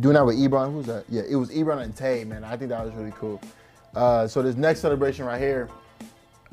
Doing 0.00 0.14
that 0.14 0.24
with 0.24 0.36
Ebron, 0.36 0.72
who's 0.72 0.86
that? 0.86 1.04
Yeah, 1.08 1.22
it 1.28 1.36
was 1.36 1.50
Ebron 1.50 1.82
and 1.82 1.94
Tay, 1.94 2.24
man. 2.24 2.44
I 2.44 2.56
think 2.56 2.70
that 2.70 2.84
was 2.84 2.94
really 2.94 3.12
cool. 3.18 3.40
Uh, 3.94 4.26
so 4.26 4.40
this 4.40 4.56
next 4.56 4.80
celebration 4.80 5.26
right 5.26 5.38
here, 5.40 5.68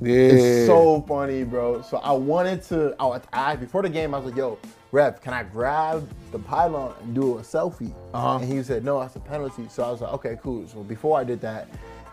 Yeah. 0.02 0.16
it's 0.16 0.68
so 0.68 1.02
funny, 1.02 1.44
bro. 1.44 1.82
So 1.82 1.98
I 1.98 2.12
wanted 2.12 2.64
to, 2.64 2.96
I, 3.00 3.06
was- 3.06 3.22
I 3.34 3.56
before 3.56 3.82
the 3.82 3.90
game, 3.90 4.14
I 4.14 4.18
was 4.20 4.28
like, 4.28 4.38
yo, 4.38 4.58
ref, 4.92 5.22
can 5.22 5.34
I 5.34 5.44
grab 5.44 6.08
the 6.32 6.40
pylon 6.40 6.96
and 7.02 7.14
do 7.14 7.38
a 7.38 7.42
selfie? 7.42 7.94
Uh-huh. 8.14 8.38
And 8.38 8.52
he 8.52 8.64
said, 8.64 8.84
no, 8.86 9.00
that's 9.00 9.16
a 9.16 9.20
penalty. 9.20 9.68
So 9.70 9.84
I 9.84 9.92
was 9.92 10.02
like, 10.02 10.14
okay, 10.14 10.38
cool. 10.42 10.68
So 10.68 10.84
before 10.84 11.20
I 11.20 11.24
did 11.24 11.42
that, 11.42 11.68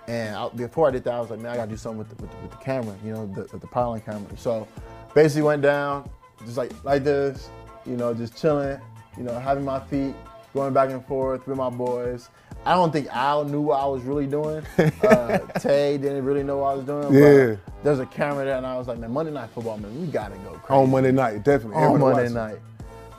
and 0.09 0.37
I, 0.37 0.49
before 0.51 0.89
I 0.89 0.91
did 0.91 1.05
that, 1.05 1.15
I 1.15 1.21
was 1.21 1.31
like, 1.31 1.41
man, 1.41 1.53
I 1.53 1.57
gotta 1.57 1.71
do 1.71 1.77
something 1.77 1.99
with 1.99 2.09
the, 2.09 2.23
with 2.23 2.31
the, 2.31 2.37
with 2.39 2.51
the 2.53 2.59
camera, 2.59 2.95
you 3.05 3.13
know, 3.13 3.27
the, 3.27 3.43
the 3.59 3.67
pylon 3.67 4.01
camera. 4.01 4.37
So 4.37 4.67
basically 5.15 5.43
went 5.43 5.63
down, 5.63 6.09
just 6.45 6.57
like 6.57 6.73
like 6.85 7.03
this, 7.05 7.49
you 7.85 7.97
know, 7.97 8.13
just 8.15 8.37
chilling, 8.37 8.81
you 9.17 9.25
know, 9.25 9.39
having 9.39 9.65
my 9.65 9.81
feet 9.81 10.15
going 10.55 10.73
back 10.73 10.91
and 10.91 11.05
forth 11.07 11.47
with 11.47 11.57
my 11.57 11.71
boys. 11.71 12.29
I 12.67 12.75
don't 12.75 12.93
think 12.93 13.07
Al 13.15 13.45
knew 13.45 13.61
what 13.61 13.81
I 13.81 13.87
was 13.87 14.03
really 14.03 14.27
doing. 14.27 14.63
Uh, 15.07 15.39
Tay 15.61 15.99
didn't 15.99 16.25
really 16.25 16.43
know 16.43 16.59
what 16.59 16.73
I 16.73 16.75
was 16.75 16.85
doing. 16.85 17.15
Yeah. 17.15 17.55
But 17.65 17.85
there's 17.85 18.01
a 18.01 18.07
camera 18.07 18.45
there, 18.45 18.57
and 18.57 18.67
I 18.67 18.77
was 18.77 18.89
like, 18.89 18.99
man, 18.99 19.13
Monday 19.13 19.31
Night 19.31 19.51
Football, 19.51 19.79
man, 19.79 20.01
we 20.01 20.09
gotta 20.09 20.35
go 20.39 20.51
crazy 20.51 20.81
On 20.81 20.91
Monday 20.91 21.13
night, 21.13 21.45
definitely. 21.45 21.77
on 21.77 21.85
Everybody 21.85 22.17
Monday 22.17 22.35
night. 22.35 22.59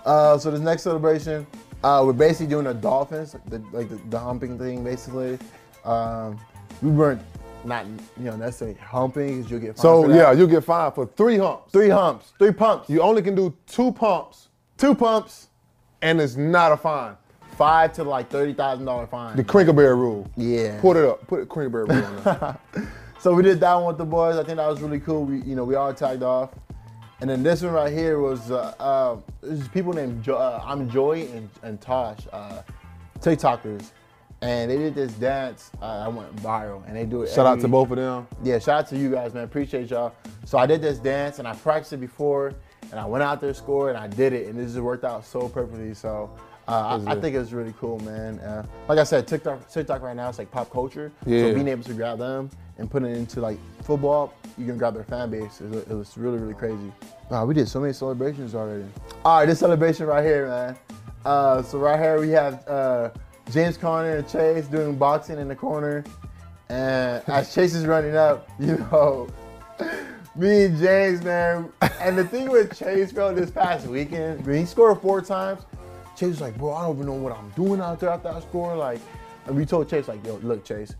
Uh, 0.05 0.37
so 0.37 0.51
this 0.51 0.59
next 0.59 0.83
celebration, 0.83 1.47
uh, 1.83 2.03
we're 2.05 2.11
basically 2.11 2.47
doing 2.47 2.65
the 2.65 2.73
Dolphins, 2.73 3.37
the, 3.47 3.59
like 3.71 3.87
the, 3.87 3.95
the 4.09 4.19
humping 4.19 4.57
thing, 4.59 4.83
basically. 4.83 5.39
Um, 5.85 6.37
we 6.81 6.91
weren't 6.91 7.21
not 7.63 7.85
you 7.85 8.25
know 8.25 8.35
necessarily 8.35 8.77
humping 8.77 9.37
because 9.37 9.51
you'll 9.51 9.59
get 9.61 9.77
fined 9.77 9.79
So 9.79 10.09
yeah, 10.09 10.31
you 10.33 10.47
get 10.47 10.63
fined 10.65 10.93
for 10.95 11.05
three 11.15 11.37
humps. 11.37 11.71
three 11.71 11.89
humps, 11.89 12.33
three 12.37 12.51
pumps, 12.51 12.89
You 12.89 13.01
only 13.01 13.21
can 13.21 13.35
do 13.35 13.55
two 13.65 13.91
pumps, 13.93 14.49
two 14.77 14.93
pumps, 14.93 15.47
and 16.01 16.19
it's 16.19 16.35
not 16.35 16.71
a 16.73 16.77
fine. 16.77 17.15
Five 17.57 17.93
to 17.93 18.03
like 18.03 18.29
thirty 18.29 18.53
thousand 18.53 18.85
dollar 18.85 19.07
fine. 19.07 19.35
The 19.35 19.43
Crinkleberry 19.43 19.97
rule. 19.97 20.29
Yeah. 20.37 20.79
Put 20.79 20.97
it 20.97 21.05
up. 21.05 21.25
Put 21.27 21.41
the 21.41 21.45
Crinkleberry 21.45 21.87
rule 21.89 22.05
on 22.05 22.23
there. 22.73 22.87
So 23.19 23.33
we 23.33 23.41
did 23.41 23.59
that 23.61 23.73
one 23.73 23.87
with 23.87 23.97
the 23.97 24.05
boys. 24.05 24.37
I 24.37 24.43
think 24.43 24.57
that 24.57 24.67
was 24.67 24.79
really 24.79 24.99
cool. 24.99 25.25
We, 25.25 25.41
you 25.41 25.55
know, 25.55 25.63
we 25.63 25.73
all 25.73 25.91
tagged 25.91 26.21
off. 26.21 26.51
And 27.19 27.27
then 27.27 27.41
this 27.41 27.63
one 27.63 27.73
right 27.73 27.91
here 27.91 28.19
was 28.19 28.51
uh, 28.51 28.75
uh, 28.79 29.17
this 29.41 29.67
people 29.69 29.91
named 29.91 30.23
jo- 30.23 30.37
uh, 30.37 30.61
I'm 30.63 30.87
Joy 30.87 31.27
and, 31.33 31.49
and 31.63 31.81
Tosh, 31.81 32.19
uh, 32.31 32.61
TikTokers, 33.19 33.89
and 34.41 34.69
they 34.69 34.77
did 34.77 34.93
this 34.93 35.13
dance. 35.13 35.71
Uh, 35.81 36.05
I 36.05 36.07
went 36.09 36.33
viral, 36.37 36.85
and 36.87 36.95
they 36.95 37.05
do 37.05 37.23
it. 37.23 37.31
Shout 37.31 37.47
out 37.47 37.59
to 37.61 37.67
both 37.67 37.89
of 37.89 37.97
them. 37.97 38.27
Yeah, 38.43 38.59
shout 38.59 38.81
out 38.81 38.87
to 38.89 38.97
you 38.97 39.09
guys, 39.09 39.33
man. 39.33 39.45
Appreciate 39.45 39.89
y'all. 39.89 40.13
So 40.45 40.59
I 40.59 40.67
did 40.67 40.79
this 40.79 40.99
dance, 40.99 41.39
and 41.39 41.47
I 41.47 41.55
practiced 41.55 41.93
it 41.93 41.97
before, 41.97 42.53
and 42.91 42.99
I 42.99 43.05
went 43.07 43.23
out 43.23 43.41
there, 43.41 43.53
scored, 43.55 43.95
and 43.95 43.97
I 43.97 44.07
did 44.07 44.31
it, 44.31 44.47
and 44.47 44.59
this 44.59 44.73
just 44.73 44.83
worked 44.83 45.03
out 45.03 45.25
so 45.25 45.49
perfectly. 45.49 45.95
So. 45.95 46.29
Uh, 46.67 46.99
I, 47.05 47.11
I 47.11 47.15
it? 47.15 47.21
think 47.21 47.35
it's 47.35 47.51
really 47.51 47.73
cool, 47.79 47.99
man. 47.99 48.39
Uh, 48.39 48.65
like 48.87 48.99
I 48.99 49.03
said, 49.03 49.27
TikTok, 49.27 49.69
TikTok 49.69 50.01
right 50.01 50.15
now 50.15 50.27
it's 50.27 50.37
like 50.37 50.51
pop 50.51 50.69
culture. 50.69 51.11
Yeah. 51.25 51.41
So 51.41 51.53
being 51.53 51.67
able 51.67 51.83
to 51.83 51.93
grab 51.93 52.19
them 52.19 52.49
and 52.77 52.91
put 52.91 53.03
it 53.03 53.15
into 53.15 53.39
like 53.39 53.57
football, 53.83 54.33
you 54.57 54.65
can 54.65 54.77
grab 54.77 54.93
their 54.93 55.03
fan 55.03 55.29
base. 55.29 55.61
It 55.61 55.69
was, 55.69 55.83
it 55.83 55.93
was 55.93 56.17
really, 56.17 56.37
really 56.37 56.53
crazy. 56.53 56.91
Wow, 57.29 57.45
we 57.45 57.53
did 57.53 57.69
so 57.69 57.79
many 57.79 57.93
celebrations 57.93 58.53
already. 58.53 58.85
All 59.23 59.39
right, 59.39 59.45
this 59.45 59.59
celebration 59.59 60.07
right 60.07 60.23
here, 60.23 60.47
man. 60.47 60.77
Uh, 61.25 61.61
so 61.61 61.77
right 61.77 61.99
here 61.99 62.19
we 62.19 62.29
have 62.29 62.67
uh, 62.67 63.09
James 63.51 63.77
Conner 63.77 64.17
and 64.17 64.29
Chase 64.29 64.67
doing 64.67 64.95
boxing 64.95 65.39
in 65.39 65.47
the 65.47 65.55
corner, 65.55 66.03
and 66.69 67.23
as 67.27 67.53
Chase 67.53 67.75
is 67.75 67.85
running 67.85 68.15
up, 68.15 68.49
you 68.59 68.77
know, 68.77 69.27
me 70.35 70.65
and 70.65 70.77
James, 70.77 71.23
man. 71.23 71.71
And 71.99 72.17
the 72.17 72.25
thing 72.25 72.49
with 72.49 72.77
Chase, 72.77 73.11
bro, 73.11 73.33
this 73.33 73.51
past 73.51 73.87
weekend, 73.87 74.45
he 74.45 74.65
scored 74.65 75.01
four 75.01 75.21
times, 75.21 75.63
Chase 76.17 76.29
was 76.29 76.41
like, 76.41 76.57
bro, 76.57 76.73
I 76.73 76.81
don't 76.87 76.95
even 76.95 77.05
know 77.05 77.13
what 77.13 77.31
I'm 77.37 77.49
doing 77.51 77.79
out 77.79 77.99
there 77.99 78.09
after 78.09 78.29
I 78.29 78.39
score. 78.41 78.75
Like, 78.75 78.99
and 79.45 79.55
we 79.55 79.65
told 79.65 79.87
Chase, 79.87 80.07
like, 80.07 80.25
yo, 80.25 80.35
look, 80.37 80.65
Chase, 80.65 80.95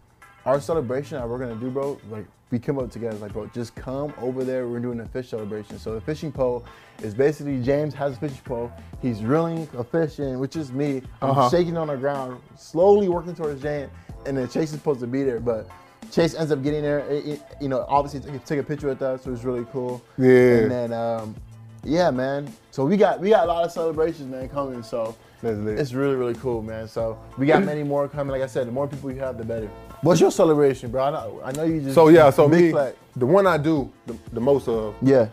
our 0.46 0.62
celebration 0.62 1.18
that 1.18 1.28
we're 1.28 1.40
gonna 1.40 1.56
do, 1.56 1.72
bro, 1.72 2.00
like, 2.12 2.26
we 2.52 2.60
come 2.60 2.78
up 2.78 2.92
together, 2.92 3.18
like, 3.18 3.34
bro, 3.34 3.48
just 3.48 3.74
come 3.76 4.14
over 4.22 4.44
there. 4.44 4.68
We're 4.68 4.80
doing 4.80 5.00
a 5.00 5.06
fish 5.08 5.30
celebration. 5.30 5.80
So 5.80 5.96
the 5.96 6.02
fishing 6.02 6.32
pole 6.32 6.64
is 7.02 7.14
basically 7.16 7.62
James 7.64 7.94
has 7.96 8.14
a 8.16 8.20
fishing 8.20 8.38
pole. 8.46 8.72
He's 9.02 9.24
reeling 9.24 9.68
a 9.78 9.84
fish 9.84 10.20
in, 10.20 10.40
which 10.40 10.56
is 10.56 10.72
me. 10.72 11.02
I'm 11.22 11.32
Uh-huh. 11.32 11.50
shaking 11.50 11.78
on 11.78 11.88
the 11.88 11.98
ground, 11.98 12.40
slowly 12.56 13.10
working 13.10 13.34
towards 13.36 13.62
James, 13.62 13.90
and 14.28 14.38
then 14.38 14.48
Chase 14.48 14.70
is 14.72 14.78
supposed 14.78 15.00
to 15.00 15.08
be 15.08 15.24
there, 15.24 15.40
but. 15.40 15.68
Chase 16.12 16.36
ends 16.36 16.54
up 16.54 16.64
getting 16.64 16.84
there, 16.84 17.00
it- 17.00 17.26
it- 17.28 17.42
you 17.60 17.68
know. 17.68 17.84
Obviously, 17.90 18.22
took, 18.32 18.46
took 18.46 18.60
a 18.60 18.64
picture 18.64 18.88
with 18.88 19.02
us, 19.02 19.24
so 19.24 19.30
it 19.30 19.32
was 19.32 19.44
really 19.44 19.66
cool. 19.74 20.02
Yeah. 20.18 20.30
And 20.30 20.72
then, 20.72 20.94
um, 20.94 21.36
yeah, 21.88 22.12
man. 22.12 22.52
So 22.72 22.86
we 22.86 22.98
got 22.98 23.20
we 23.20 23.30
got 23.30 23.46
a 23.46 23.48
lot 23.48 23.64
of 23.64 23.72
celebrations, 23.72 24.30
man, 24.30 24.50
coming. 24.50 24.84
So 24.84 25.16
it's 25.42 25.94
really 25.94 26.16
really 26.16 26.36
cool, 26.36 26.62
man. 26.62 26.88
So 26.88 27.18
we 27.38 27.46
got 27.46 27.64
many 27.64 27.84
more 27.84 28.08
coming. 28.08 28.32
Like 28.32 28.42
I 28.42 28.48
said, 28.48 28.68
the 28.68 28.72
more 28.72 28.88
people 28.88 29.12
you 29.12 29.20
have, 29.20 29.38
the 29.38 29.44
better. 29.46 29.68
What's 30.02 30.22
your 30.22 30.32
celebration, 30.32 30.92
bro? 30.92 31.06
I 31.06 31.12
know, 31.12 31.42
I 31.44 31.52
know 31.54 31.64
you 31.64 31.82
just. 31.82 31.96
So 31.96 32.10
yeah, 32.10 32.30
so 32.30 32.48
me, 32.48 32.72
flag. 32.72 32.96
the 33.16 33.26
one 33.26 33.48
I 33.48 33.58
do 33.58 33.92
the, 34.06 34.16
the 34.34 34.40
most 34.42 34.68
of 34.68 34.96
Yeah. 35.02 35.28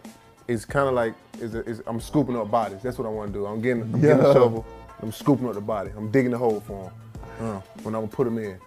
is 0.49 0.64
kind 0.64 0.88
of 0.88 0.94
like 0.94 1.14
is, 1.40 1.54
is 1.54 1.82
I'm 1.87 2.00
scooping 2.00 2.37
up 2.37 2.50
bodies. 2.50 2.82
That's 2.82 2.96
what 2.96 3.06
I 3.06 3.11
want 3.11 3.32
to 3.32 3.38
do. 3.38 3.46
I'm 3.46 3.61
getting 3.61 3.82
I'm 3.82 3.94
Yeah. 3.96 4.14
getting 4.14 4.25
a 4.26 4.32
shovel. 4.32 4.64
I'm 5.02 5.12
scooping 5.12 5.46
up 5.49 5.54
the 5.54 5.61
body. 5.61 5.90
I'm 5.96 6.11
digging 6.11 6.30
the 6.30 6.38
hole 6.38 6.61
for 6.61 6.90
them 7.38 7.46
uh, 7.56 7.61
when 7.82 7.94
I'm 7.94 8.02
gonna 8.02 8.06
put 8.08 8.25
them 8.25 8.38
in. 8.38 8.58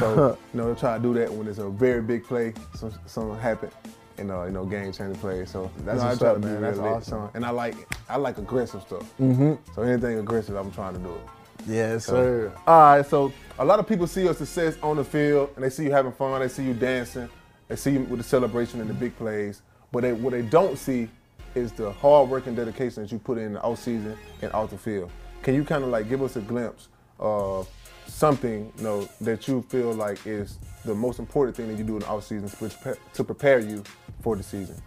So 0.00 0.38
you 0.52 0.58
know, 0.58 0.66
they'll 0.66 0.76
try 0.76 0.96
to 0.96 1.02
do 1.02 1.12
that 1.14 1.30
when 1.32 1.46
it's 1.46 1.58
a 1.58 1.68
very 1.68 2.00
big 2.00 2.24
play. 2.24 2.54
Some 2.74 2.92
something 3.06 3.38
happen. 3.38 3.70
And 4.18 4.30
uh, 4.30 4.44
you 4.44 4.52
know, 4.52 4.64
game 4.64 4.92
changing 4.92 5.16
plays. 5.16 5.50
So 5.50 5.70
That's 5.78 6.00
I 6.00 6.08
what's 6.08 6.18
try 6.20 6.30
up, 6.30 6.38
man. 6.40 6.60
That's 6.62 6.78
lit. 6.78 6.86
awesome. 6.86 7.30
And 7.34 7.44
I 7.44 7.50
like 7.50 7.74
I 8.08 8.16
like 8.16 8.38
aggressive 8.38 8.82
stuff. 8.82 9.02
Mm-hmm. 9.20 9.54
So 9.74 9.82
anything 9.82 10.18
aggressive, 10.18 10.54
I'm 10.54 10.70
trying 10.70 10.94
to 10.94 11.00
do 11.00 11.10
it. 11.14 11.20
Yes, 11.66 12.04
So- 12.06 12.12
sir. 12.12 12.52
All 12.66 12.80
right, 12.96 13.06
so 13.06 13.32
a 13.58 13.64
lot 13.64 13.78
of 13.80 13.88
people 13.88 14.06
see 14.06 14.22
your 14.24 14.34
success 14.34 14.76
on 14.82 14.96
the 14.96 15.04
field, 15.04 15.50
and 15.56 15.64
they 15.64 15.70
see 15.70 15.84
you 15.84 15.90
having 15.92 16.12
fun. 16.12 16.40
They 16.40 16.48
see 16.48 16.64
you 16.64 16.74
dancing. 16.74 17.28
They 17.68 17.76
see 17.76 17.92
you 17.92 18.00
with 18.00 18.18
the 18.18 18.24
celebration 18.24 18.80
and 18.80 18.88
the 18.90 18.94
big 18.94 19.16
plays. 19.16 19.62
But 19.90 20.02
they, 20.02 20.12
what 20.12 20.32
they 20.32 20.42
don't 20.42 20.76
see 20.78 21.08
is 21.54 21.72
the 21.72 21.90
hard 21.92 22.28
work 22.28 22.46
and 22.46 22.56
dedication 22.56 23.02
that 23.02 23.10
you 23.12 23.18
put 23.18 23.38
in 23.38 23.54
the 23.54 23.62
off 23.62 23.78
season 23.78 24.16
and 24.42 24.52
off 24.52 24.70
the 24.70 24.78
field. 24.78 25.10
Can 25.42 25.54
you 25.54 25.64
kind 25.64 25.82
of 25.84 25.90
like 25.90 26.08
give 26.08 26.20
us 26.22 26.36
a 26.36 26.40
glimpse 26.40 26.88
of 27.18 27.68
something 28.14 28.72
you 28.76 28.84
know 28.84 29.08
that 29.20 29.48
you 29.48 29.62
feel 29.62 29.92
like 29.92 30.24
is 30.26 30.58
the 30.84 30.94
most 30.94 31.18
important 31.18 31.56
thing 31.56 31.68
that 31.68 31.76
you 31.76 31.84
do 31.84 31.94
in 31.94 32.00
the 32.00 32.06
off 32.06 32.24
season 32.24 32.48
to 32.48 33.24
prepare, 33.24 33.58
you 33.58 33.82
for 34.22 34.36
the 34.36 34.42
season? 34.42 34.80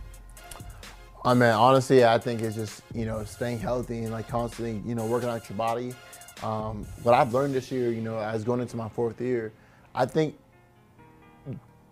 I 1.25 1.33
mean, 1.33 1.49
honestly, 1.49 2.05
I 2.05 2.17
think 2.19 2.41
it's 2.41 2.55
just 2.55 2.81
you 2.93 3.05
know 3.05 3.23
staying 3.25 3.59
healthy 3.59 3.99
and 3.99 4.11
like 4.11 4.27
constantly 4.27 4.81
you 4.87 4.95
know 4.95 5.05
working 5.05 5.29
out 5.29 5.49
your 5.49 5.57
body. 5.57 5.93
Um, 6.41 6.85
what 7.03 7.15
I've 7.15 7.33
learned 7.33 7.53
this 7.53 7.71
year, 7.71 7.91
you 7.91 8.01
know, 8.01 8.19
as 8.19 8.43
going 8.43 8.61
into 8.61 8.77
my 8.77 8.87
fourth 8.87 9.19
year, 9.19 9.51
I 9.93 10.05
think 10.05 10.37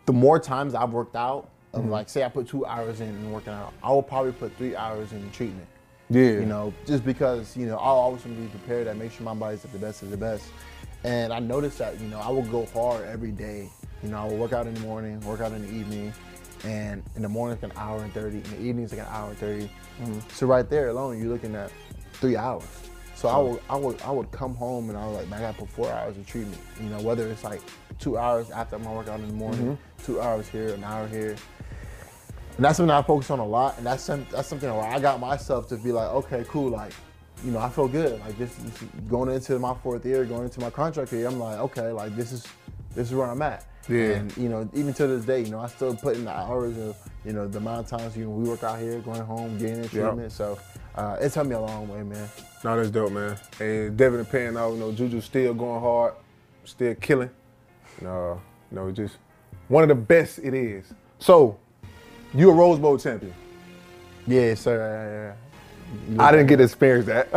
the 0.05 0.13
more 0.13 0.39
times 0.39 0.75
I've 0.75 0.91
worked 0.91 1.15
out, 1.15 1.49
of 1.73 1.85
like 1.87 2.07
say 2.07 2.23
I 2.23 2.29
put 2.29 2.47
two 2.47 2.65
hours 2.65 3.01
in 3.01 3.09
and 3.09 3.33
working 3.33 3.51
out, 3.51 3.73
I 3.83 3.89
will 3.89 4.03
probably 4.03 4.31
put 4.31 4.55
three 4.55 4.75
hours 4.75 5.11
in 5.11 5.29
treatment. 5.31 5.67
Yeah. 6.09 6.31
You 6.31 6.45
know, 6.45 6.73
just 6.85 7.03
because 7.03 7.57
you 7.57 7.65
know 7.65 7.75
I'll 7.75 7.95
always 7.95 8.23
want 8.23 8.37
to 8.37 8.43
be 8.43 8.47
prepared. 8.47 8.87
I 8.87 8.93
make 8.93 9.11
sure 9.11 9.25
my 9.25 9.33
body's 9.33 9.65
at 9.65 9.73
the 9.73 9.79
best 9.79 10.01
of 10.03 10.11
the 10.11 10.17
best. 10.17 10.45
And 11.05 11.31
I 11.31 11.37
noticed 11.37 11.77
that 11.77 11.99
you 12.01 12.07
know 12.07 12.19
I 12.19 12.29
will 12.29 12.41
go 12.41 12.65
hard 12.73 13.05
every 13.05 13.31
day. 13.31 13.69
You 14.01 14.09
know, 14.09 14.17
I 14.17 14.25
will 14.25 14.37
work 14.37 14.53
out 14.53 14.65
in 14.65 14.73
the 14.73 14.79
morning, 14.79 15.19
work 15.21 15.39
out 15.39 15.51
in 15.51 15.61
the 15.61 15.71
evening, 15.71 16.11
and 16.63 17.03
in 17.15 17.21
the 17.21 17.29
morning 17.29 17.53
it's 17.53 17.63
an 17.63 17.71
hour 17.77 18.01
and 18.01 18.11
thirty. 18.11 18.37
In 18.37 18.43
the 18.43 18.61
evening 18.61 18.85
it's 18.85 18.93
like 18.93 19.05
an 19.05 19.13
hour 19.13 19.29
and 19.29 19.37
30 19.37 19.69
mm-hmm. 20.01 20.19
So 20.33 20.47
right 20.47 20.67
there 20.67 20.89
alone, 20.89 21.19
you're 21.19 21.31
looking 21.31 21.53
at 21.55 21.71
three 22.13 22.35
hours. 22.35 22.65
So 23.13 23.29
I 23.29 23.37
would, 23.37 23.61
I 23.69 23.75
would, 23.75 24.01
I 24.01 24.11
would 24.11 24.31
come 24.31 24.55
home 24.55 24.89
and 24.89 24.97
I 24.97 25.05
was 25.05 25.17
like, 25.17 25.29
man, 25.29 25.39
I 25.39 25.43
got 25.43 25.53
to 25.53 25.59
put 25.59 25.69
four 25.69 25.91
hours 25.91 26.17
of 26.17 26.25
treatment. 26.25 26.59
You 26.81 26.89
know, 26.89 26.99
whether 27.01 27.27
it's 27.27 27.43
like 27.43 27.61
two 27.99 28.17
hours 28.17 28.49
after 28.49 28.79
my 28.79 28.91
workout 28.91 29.19
in 29.19 29.27
the 29.27 29.33
morning, 29.33 29.77
mm-hmm. 29.77 30.05
two 30.05 30.19
hours 30.19 30.49
here, 30.49 30.73
an 30.73 30.83
hour 30.83 31.07
here. 31.07 31.35
And 32.55 32.65
that's 32.65 32.77
something 32.77 32.91
I 32.91 33.03
focus 33.03 33.29
on 33.29 33.39
a 33.39 33.45
lot, 33.45 33.77
and 33.77 33.85
that's 33.85 34.03
some, 34.03 34.25
that's 34.31 34.47
something 34.47 34.69
where 34.69 34.87
I 34.87 34.99
got 34.99 35.19
myself 35.19 35.67
to 35.69 35.77
be 35.77 35.91
like, 35.91 36.09
okay, 36.09 36.45
cool, 36.47 36.69
like, 36.69 36.93
you 37.43 37.51
know, 37.51 37.59
I 37.59 37.69
feel 37.69 37.87
good. 37.87 38.19
Like 38.21 38.37
this, 38.37 38.53
this 38.55 38.81
going 39.07 39.29
into 39.29 39.59
my 39.59 39.73
fourth 39.75 40.05
year, 40.05 40.25
going 40.25 40.43
into 40.43 40.59
my 40.59 40.69
contract 40.69 41.11
year, 41.11 41.27
I'm 41.27 41.39
like, 41.39 41.59
okay, 41.59 41.91
like 41.91 42.15
this 42.15 42.31
is 42.31 42.45
this 42.95 43.09
is 43.09 43.13
where 43.13 43.27
I'm 43.27 43.41
at. 43.41 43.65
Yeah. 43.87 44.13
And 44.13 44.37
you 44.37 44.49
know, 44.49 44.67
even 44.73 44.93
to 44.93 45.07
this 45.07 45.25
day, 45.25 45.41
you 45.41 45.51
know, 45.51 45.59
I 45.59 45.67
still 45.67 45.95
put 45.95 46.15
in 46.15 46.25
the 46.25 46.31
hours 46.31 46.77
of, 46.77 46.97
you 47.23 47.33
know, 47.33 47.47
the 47.47 47.57
amount 47.57 47.91
of 47.91 47.99
times 47.99 48.17
you 48.17 48.25
know 48.25 48.31
we 48.31 48.49
work 48.49 48.63
out 48.63 48.79
here, 48.79 48.99
going 48.99 49.21
home, 49.21 49.57
getting 49.57 49.83
in 49.83 49.89
treatment. 49.89 50.31
So 50.31 50.57
uh, 50.95 51.17
it's 51.19 51.35
helped 51.35 51.49
me 51.49 51.55
a 51.55 51.59
long 51.59 51.87
way, 51.87 52.01
man. 52.03 52.27
No, 52.63 52.77
that's 52.77 52.89
dope, 52.89 53.11
man. 53.11 53.37
And 53.59 53.95
Devin 53.95 54.19
and 54.19 54.29
paying 54.29 54.57
out, 54.57 54.73
you 54.73 54.79
know, 54.79 54.91
Juju's 54.91 55.25
still 55.25 55.53
going 55.53 55.81
hard, 55.81 56.13
still 56.63 56.95
killing. 56.95 57.29
No, 58.01 58.41
you 58.71 58.75
know, 58.75 58.91
just 58.91 59.17
one 59.67 59.83
of 59.83 59.89
the 59.89 59.95
best 59.95 60.39
it 60.39 60.53
is. 60.53 60.93
So, 61.19 61.57
you 62.33 62.49
a 62.49 62.53
Rose 62.53 62.79
Bowl 62.79 62.97
champion. 62.97 63.33
Yeah, 64.27 64.55
sir. 64.55 65.35
I 66.19 66.31
didn't 66.31 66.47
get 66.47 66.57
to 66.57 66.63
experience 66.63 67.07
that. 67.07 67.29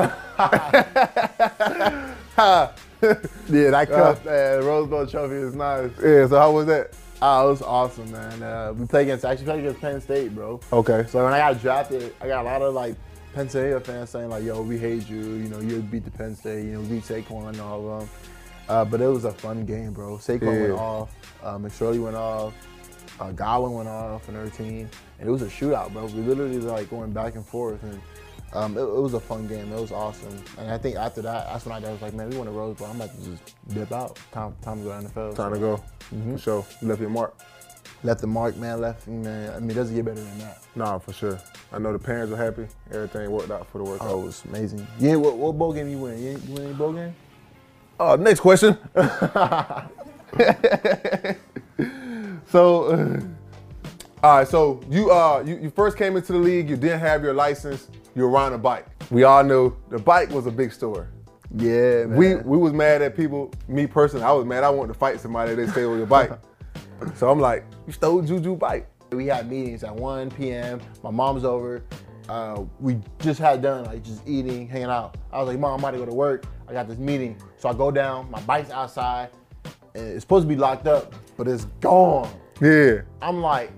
Yeah, 3.00 3.70
that 3.70 3.88
cup, 3.88 4.26
uh, 4.26 4.60
Rose 4.66 4.88
Bowl 4.88 5.06
trophy 5.06 5.36
is 5.36 5.54
nice. 5.54 5.90
yeah, 6.02 6.26
so 6.26 6.36
how 6.36 6.50
was 6.50 6.66
that? 6.66 6.90
Oh, 7.22 7.46
it 7.46 7.50
was 7.50 7.62
awesome, 7.62 8.10
man. 8.10 8.42
Uh, 8.42 8.72
we 8.76 8.86
played 8.86 9.02
against, 9.02 9.24
actually 9.24 9.44
played 9.44 9.60
against 9.60 9.80
Penn 9.80 10.00
State, 10.00 10.34
bro. 10.34 10.60
Okay. 10.72 11.04
So 11.08 11.22
when 11.24 11.32
I 11.32 11.38
got 11.38 11.60
drafted, 11.60 12.12
I 12.20 12.26
got 12.26 12.42
a 12.44 12.48
lot 12.48 12.60
of 12.62 12.74
like 12.74 12.96
Pennsylvania 13.34 13.78
fans 13.80 14.10
saying 14.10 14.30
like, 14.30 14.42
"Yo, 14.44 14.62
we 14.62 14.78
hate 14.78 15.08
you. 15.08 15.18
You 15.18 15.48
know, 15.48 15.60
you 15.60 15.80
beat 15.80 16.04
the 16.04 16.10
Penn 16.10 16.34
State. 16.34 16.64
You 16.64 16.72
know, 16.72 16.82
beat 16.82 17.04
Saquon 17.04 17.48
and 17.50 17.60
all 17.60 17.88
of 17.88 18.00
them." 18.00 18.08
Uh, 18.68 18.84
but 18.84 19.00
it 19.00 19.06
was 19.06 19.24
a 19.24 19.32
fun 19.32 19.64
game, 19.64 19.92
bro. 19.92 20.16
Saquon 20.16 20.60
went 20.60 20.72
off, 20.72 21.14
uh, 21.42 21.56
McSorley 21.56 22.02
went 22.02 22.16
off, 22.16 22.52
uh, 23.20 23.32
Godwin 23.32 23.72
went 23.72 23.88
off, 23.88 24.28
and 24.28 24.36
their 24.36 24.50
team, 24.50 24.88
and 25.18 25.28
it 25.28 25.30
was 25.30 25.42
a 25.42 25.46
shootout, 25.46 25.92
bro. 25.92 26.06
We 26.06 26.22
literally 26.22 26.58
like 26.58 26.90
going 26.90 27.12
back 27.12 27.34
and 27.36 27.46
forth, 27.46 27.82
and 27.82 28.00
um, 28.52 28.76
it, 28.76 28.82
it 28.82 29.00
was 29.02 29.14
a 29.14 29.20
fun 29.20 29.46
game. 29.46 29.72
It 29.72 29.80
was 29.80 29.92
awesome, 29.92 30.36
and 30.58 30.70
I 30.70 30.78
think 30.78 30.96
after 30.96 31.22
that, 31.22 31.46
that's 31.46 31.66
when 31.66 31.84
I 31.84 31.90
was 31.90 32.00
like, 32.02 32.14
"Man, 32.14 32.30
we 32.30 32.36
won 32.38 32.48
a 32.48 32.50
Rose 32.50 32.76
Bowl. 32.76 32.88
I'm 32.88 32.96
about 32.96 33.14
to 33.14 33.30
just 33.30 33.54
dip 33.74 33.92
out. 33.92 34.18
Time, 34.32 34.54
time 34.62 34.78
to 34.78 34.84
go 34.84 35.00
to 35.00 35.06
NFL." 35.06 35.34
Time 35.36 35.52
to 35.52 35.56
So, 35.58 35.60
go. 35.60 35.82
For 36.32 36.38
sure. 36.38 36.66
You 36.80 36.88
left 36.88 37.00
your 37.00 37.10
mark. 37.10 37.34
Left 38.04 38.20
the 38.20 38.26
mark, 38.28 38.56
man. 38.56 38.80
Left, 38.80 39.06
man. 39.08 39.52
I 39.54 39.58
mean, 39.58 39.70
it 39.70 39.74
doesn't 39.74 39.94
get 39.94 40.04
better 40.04 40.20
than 40.20 40.38
that. 40.38 40.62
Nah, 40.76 40.98
for 40.98 41.12
sure. 41.12 41.38
I 41.72 41.78
know 41.78 41.92
the 41.92 41.98
parents 41.98 42.32
are 42.32 42.36
happy. 42.36 42.66
Everything 42.92 43.30
worked 43.30 43.50
out 43.50 43.66
for 43.70 43.78
the 43.78 43.84
workout. 43.84 44.08
Oh, 44.08 44.22
it 44.22 44.26
was 44.26 44.44
amazing. 44.44 44.86
Yeah, 44.98 45.16
what, 45.16 45.36
what 45.36 45.58
bowl 45.58 45.72
game 45.72 45.88
you 45.88 45.98
win? 45.98 46.22
You, 46.22 46.30
you 46.46 46.54
win 46.54 46.64
any 46.64 46.74
bowl 46.74 46.92
game? 46.92 47.14
Uh, 47.98 48.16
next 48.16 48.40
question. 48.40 48.78
so, 52.46 52.84
uh, 52.84 53.20
all 54.22 54.38
right. 54.38 54.48
So 54.48 54.80
you 54.88 55.10
uh 55.10 55.42
you, 55.44 55.56
you 55.58 55.70
first 55.70 55.96
came 55.96 56.16
into 56.16 56.32
the 56.32 56.38
league. 56.38 56.70
You 56.70 56.76
didn't 56.76 57.00
have 57.00 57.22
your 57.22 57.34
license. 57.34 57.88
You 58.18 58.24
were 58.24 58.30
riding 58.30 58.56
a 58.56 58.58
bike. 58.58 58.84
We 59.12 59.22
all 59.22 59.44
knew 59.44 59.76
the 59.90 59.98
bike 60.00 60.30
was 60.30 60.46
a 60.46 60.50
big 60.50 60.72
story. 60.72 61.06
Yeah, 61.54 62.06
man. 62.06 62.16
We 62.16 62.34
we 62.34 62.58
was 62.58 62.72
mad 62.72 63.00
at 63.00 63.16
people. 63.16 63.52
Me 63.68 63.86
personally, 63.86 64.24
I 64.24 64.32
was 64.32 64.44
mad. 64.44 64.64
I 64.64 64.70
wanted 64.70 64.92
to 64.92 64.98
fight 64.98 65.20
somebody. 65.20 65.54
They 65.54 65.68
stole 65.68 65.96
your 65.96 66.04
bike. 66.04 66.32
so 67.14 67.30
I'm 67.30 67.38
like, 67.38 67.64
you 67.86 67.92
stole 67.92 68.20
Juju 68.20 68.56
bike. 68.56 68.88
we 69.12 69.26
had 69.26 69.48
meetings 69.48 69.84
at 69.84 69.94
1 69.94 70.32
p.m. 70.32 70.80
My 71.04 71.12
mom's 71.12 71.44
over. 71.44 71.84
Uh, 72.28 72.64
we 72.80 72.98
just 73.20 73.38
had 73.38 73.62
done 73.62 73.84
like 73.84 74.02
just 74.02 74.26
eating, 74.26 74.66
hanging 74.66 74.88
out. 74.88 75.16
I 75.32 75.38
was 75.38 75.46
like, 75.46 75.60
Mom, 75.60 75.74
I'm 75.74 75.78
about 75.78 75.92
to 75.92 75.98
go 75.98 76.04
to 76.04 76.12
work. 76.12 76.44
I 76.66 76.72
got 76.72 76.88
this 76.88 76.98
meeting. 76.98 77.40
So 77.56 77.68
I 77.68 77.72
go 77.72 77.92
down. 77.92 78.28
My 78.32 78.40
bike's 78.40 78.70
outside. 78.70 79.30
And 79.94 80.08
it's 80.08 80.24
supposed 80.24 80.42
to 80.42 80.48
be 80.48 80.56
locked 80.56 80.88
up, 80.88 81.14
but 81.36 81.46
it's 81.46 81.66
gone. 81.78 82.28
Yeah. 82.60 83.02
I'm 83.22 83.40
like, 83.42 83.70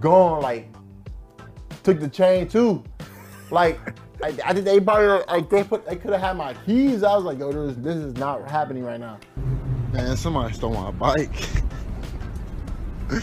gone. 0.00 0.42
Like, 0.42 0.68
took 1.84 2.00
the 2.00 2.08
chain 2.08 2.48
too. 2.48 2.82
Like, 3.50 3.80
I, 4.22 4.34
I 4.44 4.52
think 4.52 4.64
they 4.64 4.80
probably 4.80 5.24
like 5.28 5.48
they 5.48 5.64
put 5.64 5.86
they 5.86 5.96
could 5.96 6.12
have 6.12 6.20
had 6.20 6.36
my 6.36 6.54
keys. 6.54 7.02
I 7.02 7.14
was 7.14 7.24
like, 7.24 7.38
yo, 7.38 7.52
this, 7.52 7.76
this 7.76 7.96
is 7.96 8.14
not 8.16 8.48
happening 8.48 8.84
right 8.84 9.00
now. 9.00 9.18
Man, 9.92 10.16
somebody 10.16 10.52
stole 10.54 10.74
my 10.74 10.90
bike. 10.90 11.34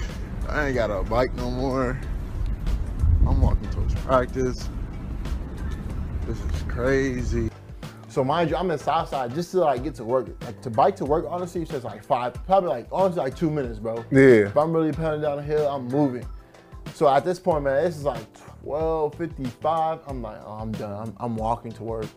I 0.49 0.67
ain't 0.67 0.75
got 0.75 0.89
a 0.89 1.03
bike 1.03 1.33
no 1.35 1.51
more. 1.51 1.99
I'm 3.27 3.41
walking 3.41 3.69
towards 3.71 3.93
practice. 3.95 4.69
This 6.25 6.39
is 6.39 6.61
crazy. 6.63 7.49
So 8.07 8.23
mind 8.23 8.49
you, 8.49 8.55
I'm 8.55 8.71
in 8.71 8.79
Southside 8.79 9.33
just 9.35 9.51
to 9.51 9.59
like 9.59 9.83
get 9.83 9.93
to 9.95 10.03
work. 10.05 10.27
Like 10.45 10.61
to 10.61 10.69
bike 10.69 10.95
to 10.97 11.05
work, 11.05 11.25
honestly, 11.27 11.61
it's 11.61 11.71
just 11.71 11.83
like 11.83 12.03
five, 12.03 12.33
probably 12.45 12.69
like 12.69 12.87
honestly 12.91 13.21
like 13.21 13.35
two 13.35 13.49
minutes, 13.49 13.77
bro. 13.77 14.05
Yeah. 14.09 14.47
If 14.47 14.55
I'm 14.57 14.71
really 14.71 14.93
pounding 14.93 15.21
down 15.21 15.37
the 15.37 15.43
hill, 15.43 15.67
I'm 15.67 15.87
moving. 15.87 16.25
So 16.93 17.09
at 17.09 17.25
this 17.25 17.39
point, 17.39 17.65
man, 17.65 17.83
this 17.83 17.97
is 17.97 18.05
like 18.05 18.25
12:55. 18.65 20.01
I'm 20.07 20.21
like, 20.21 20.39
oh, 20.45 20.53
I'm 20.53 20.71
done. 20.71 20.93
I'm, 21.07 21.15
I'm 21.19 21.35
walking 21.35 21.71
to 21.73 21.83
work. 21.83 22.07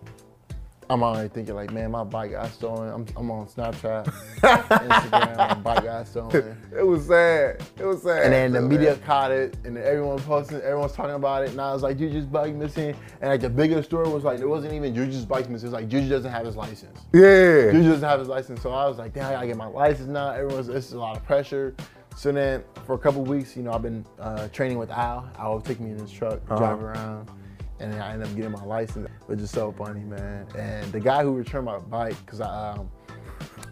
I'm 0.90 1.02
already 1.02 1.28
thinking 1.28 1.54
like, 1.54 1.70
man, 1.70 1.90
my 1.90 2.02
bike 2.02 2.30
got 2.30 2.50
stolen. 2.50 2.90
I'm, 2.90 3.04
I'm 3.14 3.30
on 3.30 3.46
Snapchat, 3.46 4.06
Instagram, 4.40 5.37
my 5.37 5.52
bike 5.52 5.84
got 5.84 6.08
stolen. 6.08 6.56
It 6.74 6.82
was 6.82 7.06
sad. 7.06 7.62
It 7.78 7.84
was 7.84 8.02
sad. 8.04 8.22
And 8.22 8.32
then 8.32 8.52
the 8.52 8.61
So 8.61 8.68
media 8.68 8.94
sad. 8.94 9.04
caught 9.04 9.30
it, 9.30 9.54
and 9.66 9.76
everyone 9.76 10.18
posting, 10.20 10.62
everyone's 10.62 10.92
talking 10.92 11.14
about 11.14 11.44
it. 11.44 11.50
And 11.50 11.61
I 11.61 11.74
was 11.74 11.82
like, 11.82 11.98
Juju's 11.98 12.24
bike 12.24 12.54
missing. 12.54 12.96
And 13.20 13.28
like 13.30 13.42
the 13.42 13.50
bigger 13.50 13.82
story 13.82 14.08
was 14.08 14.24
like, 14.24 14.40
it 14.40 14.48
wasn't 14.48 14.72
even 14.72 14.94
Juju's 14.94 15.26
bike 15.26 15.50
missing. 15.50 15.66
It 15.68 15.72
was 15.72 15.78
like 15.82 15.88
Juju 15.90 16.08
doesn't 16.08 16.32
have 16.32 16.46
his 16.46 16.56
license. 16.56 17.00
Yeah. 17.12 17.70
Juju 17.70 17.90
doesn't 17.90 18.08
have 18.08 18.20
his 18.20 18.28
license. 18.30 18.62
So 18.62 18.70
I 18.72 18.88
was 18.88 18.96
like, 18.96 19.12
damn, 19.12 19.26
I 19.26 19.32
gotta 19.32 19.46
get 19.46 19.58
my 19.58 19.66
license 19.66 20.08
now. 20.08 20.30
Everyone's, 20.30 20.68
this 20.68 20.87
is 20.87 20.94
a 20.94 20.98
lot 20.98 21.18
of 21.18 21.24
pressure. 21.26 21.74
So 22.18 22.33
then 22.33 22.64
for 22.85 22.96
a 22.96 22.98
couple 22.98 23.22
weeks, 23.22 23.57
you 23.57 23.62
know, 23.62 23.70
I've 23.72 23.83
been 23.83 24.04
uh, 24.18 24.48
training 24.48 24.76
with 24.76 24.90
Al. 24.90 25.31
Al 25.38 25.54
would 25.54 25.64
take 25.64 25.78
me 25.78 25.92
in 25.92 26.00
his 26.00 26.11
truck, 26.11 26.40
Uh-huh. 26.50 26.57
drive 26.59 26.83
around. 26.83 27.31
And 27.78 27.92
then 27.92 28.02
I 28.02 28.12
ended 28.12 28.26
up 28.26 28.35
getting 28.35 28.50
my 28.50 28.64
license, 28.64 29.09
which 29.26 29.38
is 29.38 29.52
so 29.52 29.70
funny, 29.70 30.00
man. 30.00 30.44
And 30.57 30.90
the 30.90 30.98
guy 30.98 31.22
who 31.22 31.33
returned 31.33 31.66
my 31.66 31.78
bike, 31.78 32.16
because 32.26 32.40
I, 32.40 32.72
um, 32.72 32.90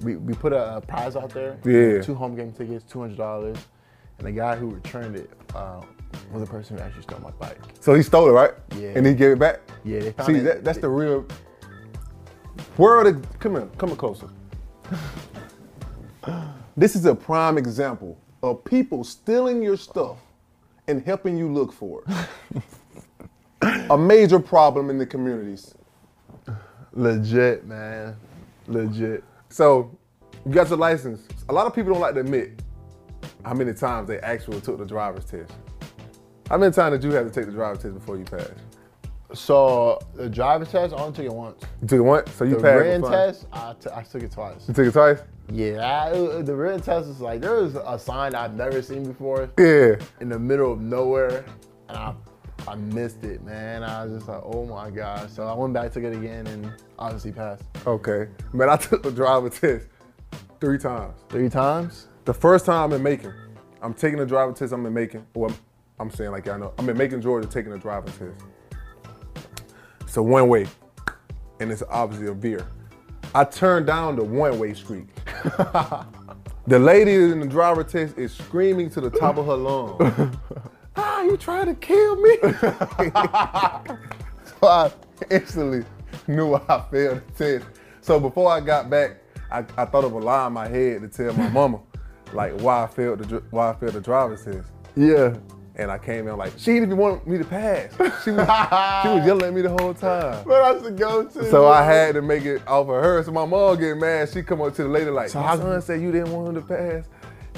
we, 0.01 0.15
we 0.15 0.33
put 0.33 0.53
a, 0.53 0.77
a 0.77 0.81
prize 0.81 1.17
out 1.17 1.31
there. 1.31 1.59
Yeah. 1.65 2.01
Two 2.03 2.15
home 2.15 2.37
game 2.37 2.53
tickets, 2.53 2.85
$200. 2.85 3.59
And 4.19 4.27
the 4.29 4.31
guy 4.31 4.55
who 4.55 4.71
returned 4.71 5.17
it 5.17 5.29
uh, 5.53 5.83
was 6.33 6.41
the 6.41 6.49
person 6.49 6.79
who 6.79 6.85
actually 6.85 7.03
stole 7.03 7.19
my 7.19 7.33
bike. 7.33 7.59
So 7.81 7.95
he 7.95 8.03
stole 8.05 8.29
it, 8.29 8.33
right? 8.33 8.53
Yeah. 8.77 8.93
And 8.95 9.05
he 9.05 9.15
gave 9.15 9.33
it 9.33 9.41
back. 9.41 9.59
Yeah, 9.83 9.99
they 9.99 10.13
found 10.13 10.29
See, 10.29 10.37
it. 10.37 10.45
that, 10.45 10.63
that's 10.63 10.79
the 10.79 10.89
real 10.89 11.27
world. 12.79 13.09
Of, 13.09 13.39
come 13.41 13.57
here, 13.57 13.69
come 13.77 13.97
closer. 13.97 14.29
this 16.77 16.95
is 16.95 17.07
a 17.07 17.15
prime 17.15 17.59
example 17.59 18.17
of 18.47 18.65
people 18.65 19.05
stealing 19.05 19.63
your 19.63 19.77
stuff 19.77 20.19
and 20.89 21.03
helping 21.05 21.37
you 21.37 21.53
look 21.53 21.73
for 21.73 22.03
it. 22.07 22.63
a 23.91 23.99
major 23.99 24.39
problem 24.39 24.91
in 24.91 24.99
the 24.99 25.07
communities. 25.07 25.75
legit, 26.93 27.67
man. 27.67 28.17
Legit. 28.69 29.25
So 29.49 29.97
you 30.45 30.53
got 30.53 30.69
your 30.69 30.79
license. 30.79 31.23
A 31.49 31.53
lot 31.53 31.67
of 31.67 31.75
people 31.75 31.93
don't 31.93 32.01
like 32.01 32.15
to 32.15 32.21
admit 32.21 32.63
how 33.45 33.55
many 33.55 33.73
times 33.75 34.09
they 34.09 34.19
actually 34.21 34.61
took 34.61 34.79
the 34.79 34.85
driver's 34.87 35.25
test. 35.25 35.53
How 36.49 36.57
many 36.59 36.73
times 36.73 36.99
did 36.99 37.05
you 37.05 37.15
have 37.17 37.27
to 37.27 37.33
take 37.33 37.47
the 37.47 37.53
driver's 37.53 37.83
test 37.83 37.95
before 37.95 38.17
you 38.17 38.25
passed? 38.25 38.53
So 39.35 39.99
the 40.15 40.29
driver's 40.29 40.71
test, 40.71 40.95
I 40.95 40.99
only 40.99 41.15
took 41.17 41.25
it 41.27 41.33
once. 41.35 41.61
You 41.83 41.89
took 41.89 41.99
it 41.99 42.03
once, 42.03 42.31
so 42.33 42.45
you 42.45 42.57
The 42.57 42.63
passed. 42.63 43.03
with 43.03 43.11
test, 43.11 43.47
I, 43.53 43.75
t- 43.81 43.91
I 43.93 44.03
took 44.03 44.23
it 44.23 44.31
twice. 44.31 44.69
You 44.69 44.75
took 44.75 44.87
it 44.87 44.93
twice. 44.93 45.19
Yeah, 45.53 45.79
I, 45.81 46.11
uh, 46.11 46.15
uh, 46.25 46.43
the 46.43 46.55
written 46.55 46.81
test 46.81 47.07
was 47.09 47.21
like 47.21 47.41
there 47.41 47.55
was 47.63 47.77
a 47.77 47.99
sign 47.99 48.35
I've 48.35 48.55
never 48.55 48.83
seen 48.83 49.05
before 49.05 49.49
Yeah. 49.59 49.95
in 50.21 50.29
the 50.29 50.39
middle 50.39 50.73
of 50.73 50.81
nowhere, 50.81 51.45
and 51.89 51.97
I, 51.97 52.15
I 52.67 52.75
missed 52.75 53.23
it, 53.23 53.45
man. 53.45 53.85
I 53.85 54.05
was 54.05 54.15
just 54.15 54.29
like, 54.29 54.43
oh 54.45 54.65
my 54.67 54.91
gosh. 54.91 55.31
So 55.31 55.47
I 55.47 55.55
went 55.55 55.73
back, 55.73 55.93
took 55.93 56.03
it 56.03 56.13
again, 56.15 56.47
and 56.49 56.73
obviously 56.99 57.31
passed 57.33 57.63
Okay. 57.87 58.29
Man, 58.53 58.69
I 58.69 58.77
took 58.89 59.03
the 59.05 59.13
driver 59.13 59.49
test 59.49 59.87
three 60.61 60.79
times. 60.79 61.15
three 61.29 61.49
times. 61.49 62.09
The 62.25 62.35
first 62.35 62.67
time 62.67 62.91
I'm 62.91 62.93
in 62.95 63.03
Macon. 63.05 63.33
I'm 63.83 63.95
taking 63.95 64.19
the 64.19 64.27
driver 64.27 64.53
test, 64.53 64.73
I'm 64.73 64.85
in 64.85 64.93
Macon. 64.95 65.25
Well, 65.35 65.53
I'm 66.01 66.11
saying 66.11 66.33
like 66.33 66.47
y'all 66.47 66.59
know. 66.59 66.73
I'm 66.79 66.89
in 66.89 66.99
Macon, 66.99 67.23
Georgia, 67.23 67.47
taking 67.47 67.71
the 67.71 67.79
driver 67.79 68.09
test. 68.09 68.45
It's 70.01 70.17
a 70.17 70.23
one 70.23 70.49
way, 70.49 70.67
and 71.61 71.71
it's 71.71 71.85
obviously 71.89 72.27
a 72.27 72.33
veer. 72.35 72.67
I 73.35 73.45
turned 73.45 73.87
down 73.87 74.17
the 74.17 74.25
one 74.25 74.59
way 74.59 74.75
street. 74.75 75.07
the 76.67 76.79
lady 76.79 77.15
in 77.15 77.39
the 77.41 77.47
driver 77.47 77.85
test 77.85 78.19
is 78.19 78.33
screaming 78.33 78.91
to 78.91 79.01
the 79.01 79.11
top 79.11 79.37
of 79.37 79.47
her 79.47 79.55
lungs. 79.55 80.37
ah, 80.97 81.23
you 81.23 81.37
trying 81.37 81.67
to 81.67 81.75
kill 81.75 82.17
me? 82.17 82.37
so 84.61 84.67
I 84.67 84.91
instantly 85.31 85.85
knew 86.27 86.55
I 86.55 86.85
failed 86.91 87.23
the 87.37 87.59
test. 87.59 87.67
So 88.01 88.19
before 88.19 88.51
I 88.51 88.61
got 88.61 88.91
back, 88.91 89.19
I, 89.51 89.59
I 89.77 89.85
thought 89.85 90.05
of 90.05 90.13
a 90.13 90.19
lie 90.19 90.49
in 90.49 90.53
my 90.53 90.67
head 90.67 91.03
to 91.03 91.09
tell 91.09 91.33
my 91.35 91.49
mama, 91.49 91.81
like 92.33 92.59
why 92.61 92.83
I 92.83 92.87
failed 92.89 93.21
the 93.21 93.43
why 93.51 93.71
I 93.71 93.75
failed 93.75 93.93
the 93.93 94.01
driver's 94.01 94.45
test. 94.45 94.69
Yeah. 94.97 95.37
And 95.79 95.91
I 95.91 95.99
came 95.99 96.27
in 96.27 96.37
like, 96.39 96.55
she 96.57 96.73
didn't 96.73 96.85
even 96.85 96.97
want 96.97 97.27
me 97.27 97.37
to 97.37 97.45
pass. 97.45 97.93
She 98.25 98.31
was, 98.31 98.47
she 98.47 99.09
was 99.09 99.27
yelling 99.27 99.45
at 99.45 99.53
me 99.53 99.61
the 99.61 99.77
whole 99.79 99.93
time. 99.93 100.43
But 100.47 100.73
that's 100.73 100.85
the 100.85 100.91
go-to. 100.91 101.51
So 101.51 101.67
I 101.69 101.83
had 101.83 102.15
to 102.15 102.23
make 102.23 102.47
it 102.47 102.67
off 102.67 102.89
of 102.89 102.95
her. 103.03 103.23
So 103.23 103.31
my 103.31 103.45
mom 103.45 103.79
get 103.79 103.97
mad. 103.99 104.31
She 104.31 104.43
come 104.43 104.63
up 104.63 104.75
to 104.77 104.85
the 104.85 104.89
lady 104.89 105.11
like, 105.11 105.29
So 105.29 105.41
my 105.41 105.55
son 105.57 105.83
said 105.83 106.01
you 106.01 106.11
didn't 106.13 106.33
want 106.33 106.49
him 106.49 106.55
to 106.55 106.61
pass. 106.63 107.05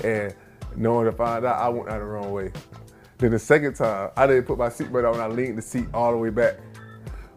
And 0.05 0.35
knowing 0.75 1.07
to 1.07 1.13
find 1.13 1.45
out, 1.47 1.59
I 1.61 1.69
went 1.69 1.89
out 1.89 2.01
the 2.01 2.05
wrong 2.07 2.33
way. 2.33 2.51
Then 3.19 3.31
the 3.31 3.39
second 3.39 3.75
time, 3.75 4.11
I 4.17 4.27
didn't 4.27 4.45
put 4.45 4.59
my 4.59 4.69
seatbelt 4.69 5.15
on. 5.15 5.21
I 5.21 5.29
leaned 5.29 5.59
the 5.59 5.63
seat 5.63 5.87
all 5.95 6.11
the 6.11 6.19
way 6.19 6.31
back. 6.31 6.57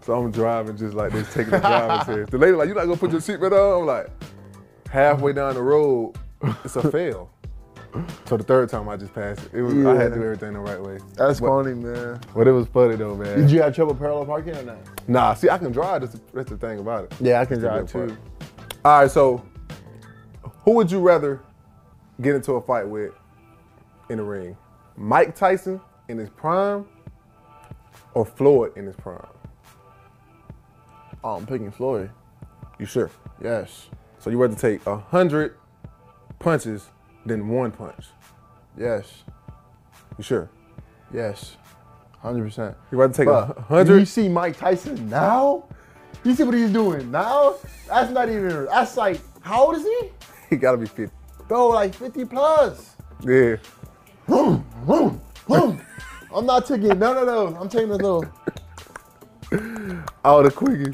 So 0.01 0.13
I'm 0.13 0.31
driving 0.31 0.77
just 0.77 0.95
like 0.95 1.11
this, 1.11 1.31
taking 1.31 1.51
the 1.51 1.59
driver's 1.59 2.05
test. 2.17 2.31
The 2.31 2.37
lady 2.39 2.53
like, 2.53 2.67
you 2.69 2.73
not 2.73 2.85
gonna 2.85 2.97
put 2.97 3.11
your 3.11 3.21
seatbelt 3.21 3.51
on? 3.51 3.81
I'm 3.81 3.85
like, 3.85 4.09
halfway 4.89 5.33
down 5.33 5.53
the 5.53 5.61
road, 5.61 6.15
it's 6.63 6.75
a 6.75 6.91
fail. 6.91 7.29
So 8.25 8.37
the 8.37 8.43
third 8.43 8.69
time 8.69 8.87
I 8.87 8.95
just 8.95 9.13
passed 9.13 9.45
it. 9.45 9.53
it 9.53 9.61
was, 9.61 9.73
I 9.85 9.95
had 9.95 10.13
to 10.13 10.15
do 10.15 10.23
everything 10.23 10.53
the 10.53 10.59
right 10.59 10.81
way. 10.81 10.99
That's 11.15 11.39
but, 11.39 11.47
funny, 11.47 11.73
man. 11.73 12.19
But 12.33 12.47
it 12.47 12.51
was 12.51 12.67
funny 12.67 12.95
though, 12.95 13.15
man. 13.15 13.41
Did 13.41 13.51
you 13.51 13.61
have 13.61 13.75
trouble 13.75 13.95
parallel 13.95 14.25
parking 14.25 14.55
or 14.55 14.63
not? 14.63 15.09
Nah, 15.09 15.33
see, 15.33 15.49
I 15.49 15.57
can 15.57 15.71
drive. 15.71 16.01
That's 16.01 16.13
the, 16.13 16.21
that's 16.33 16.49
the 16.49 16.57
thing 16.57 16.79
about 16.79 17.05
it. 17.05 17.13
Yeah, 17.19 17.41
I 17.41 17.45
can 17.45 17.59
That's 17.59 17.91
drive 17.91 18.09
too. 18.09 18.15
part. 18.15 18.19
All 18.85 19.01
right, 19.01 19.11
so 19.11 19.43
who 20.63 20.71
would 20.75 20.89
you 20.91 20.99
rather 20.99 21.41
get 22.21 22.35
into 22.35 22.53
a 22.53 22.61
fight 22.61 22.87
with 22.87 23.13
in 24.09 24.17
the 24.17 24.23
ring? 24.23 24.55
Mike 24.95 25.35
Tyson 25.35 25.81
in 26.07 26.17
his 26.17 26.29
prime 26.29 26.85
or 28.13 28.25
Floyd 28.25 28.77
in 28.77 28.85
his 28.85 28.95
prime? 28.95 29.25
Oh, 31.23 31.35
I'm 31.35 31.45
picking 31.45 31.71
Floyd. 31.71 32.09
You 32.79 32.85
sure? 32.85 33.11
Yes. 33.43 33.89
So 34.19 34.29
you 34.29 34.37
rather 34.37 34.55
take 34.55 34.85
a 34.87 34.97
hundred 34.97 35.57
punches 36.39 36.89
than 37.25 37.47
one 37.47 37.71
punch? 37.71 38.05
Yes. 38.77 39.23
You 40.17 40.23
sure? 40.23 40.49
Yes. 41.13 41.55
100%. 42.23 42.75
You 42.91 42.97
rather 42.97 43.13
take 43.13 43.27
a 43.27 43.55
Bruh, 43.69 43.99
You 43.99 44.05
see 44.05 44.29
Mike 44.29 44.57
Tyson 44.57 45.09
now? 45.09 45.65
You 46.23 46.35
see 46.35 46.43
what 46.43 46.53
he's 46.53 46.71
doing 46.71 47.09
now? 47.09 47.55
That's 47.87 48.11
not 48.11 48.29
even, 48.29 48.65
that's 48.65 48.95
like, 48.95 49.19
how 49.41 49.65
old 49.65 49.75
is 49.77 49.83
he? 49.83 50.09
He 50.51 50.55
gotta 50.55 50.77
be 50.77 50.85
fifty. 50.85 51.15
Bro, 51.47 51.69
like 51.69 51.95
50 51.95 52.25
plus. 52.25 52.95
Yeah. 53.23 53.55
Vroom, 54.27 54.63
vroom, 54.85 55.19
vroom. 55.47 55.81
I'm 56.33 56.45
not 56.45 56.65
taking 56.65 56.97
none 56.99 57.17
of 57.17 57.25
those. 57.25 57.55
I'm 57.59 57.67
taking 57.69 57.91
a 57.91 57.95
little 57.95 58.25
All 60.23 60.43
the 60.43 60.51
quickie. 60.51 60.93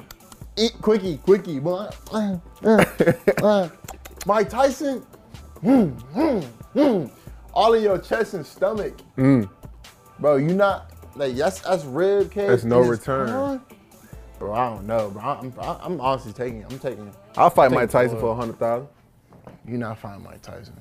eat 0.57 0.73
quickie, 0.81 1.17
quickie. 1.17 1.59
Mike 4.25 4.49
Tyson, 4.49 5.05
hmm, 5.59 5.89
hmm, 5.89 6.39
hmm. 6.73 7.05
all 7.53 7.73
in 7.73 7.83
your 7.83 7.97
chest 7.97 8.33
and 8.33 8.45
stomach. 8.45 8.99
Bro, 10.19 10.37
you 10.37 10.53
not, 10.53 10.91
like, 11.15 11.35
that's, 11.35 11.61
that's 11.61 11.83
rib 11.85 12.31
cage. 12.31 12.47
That's 12.47 12.63
no 12.63 12.79
return. 12.79 13.61
Bro, 14.39 14.53
I 14.53 14.69
don't 14.69 14.85
know, 14.85 15.09
bro. 15.09 15.21
I'm, 15.21 15.53
I'm, 15.59 16.01
honestly 16.01 16.31
taking, 16.31 16.63
I'm 16.65 16.77
taking, 16.79 17.11
I'll 17.35 17.49
fight 17.49 17.71
Mike 17.71 17.89
Tyson 17.89 18.19
for 18.19 18.31
a 18.31 18.35
hundred 18.35 18.59
thousand. 18.59 18.87
You're 19.67 19.79
not 19.79 19.97
find 19.97 20.23
Mike 20.23 20.41
Tyson. 20.41 20.75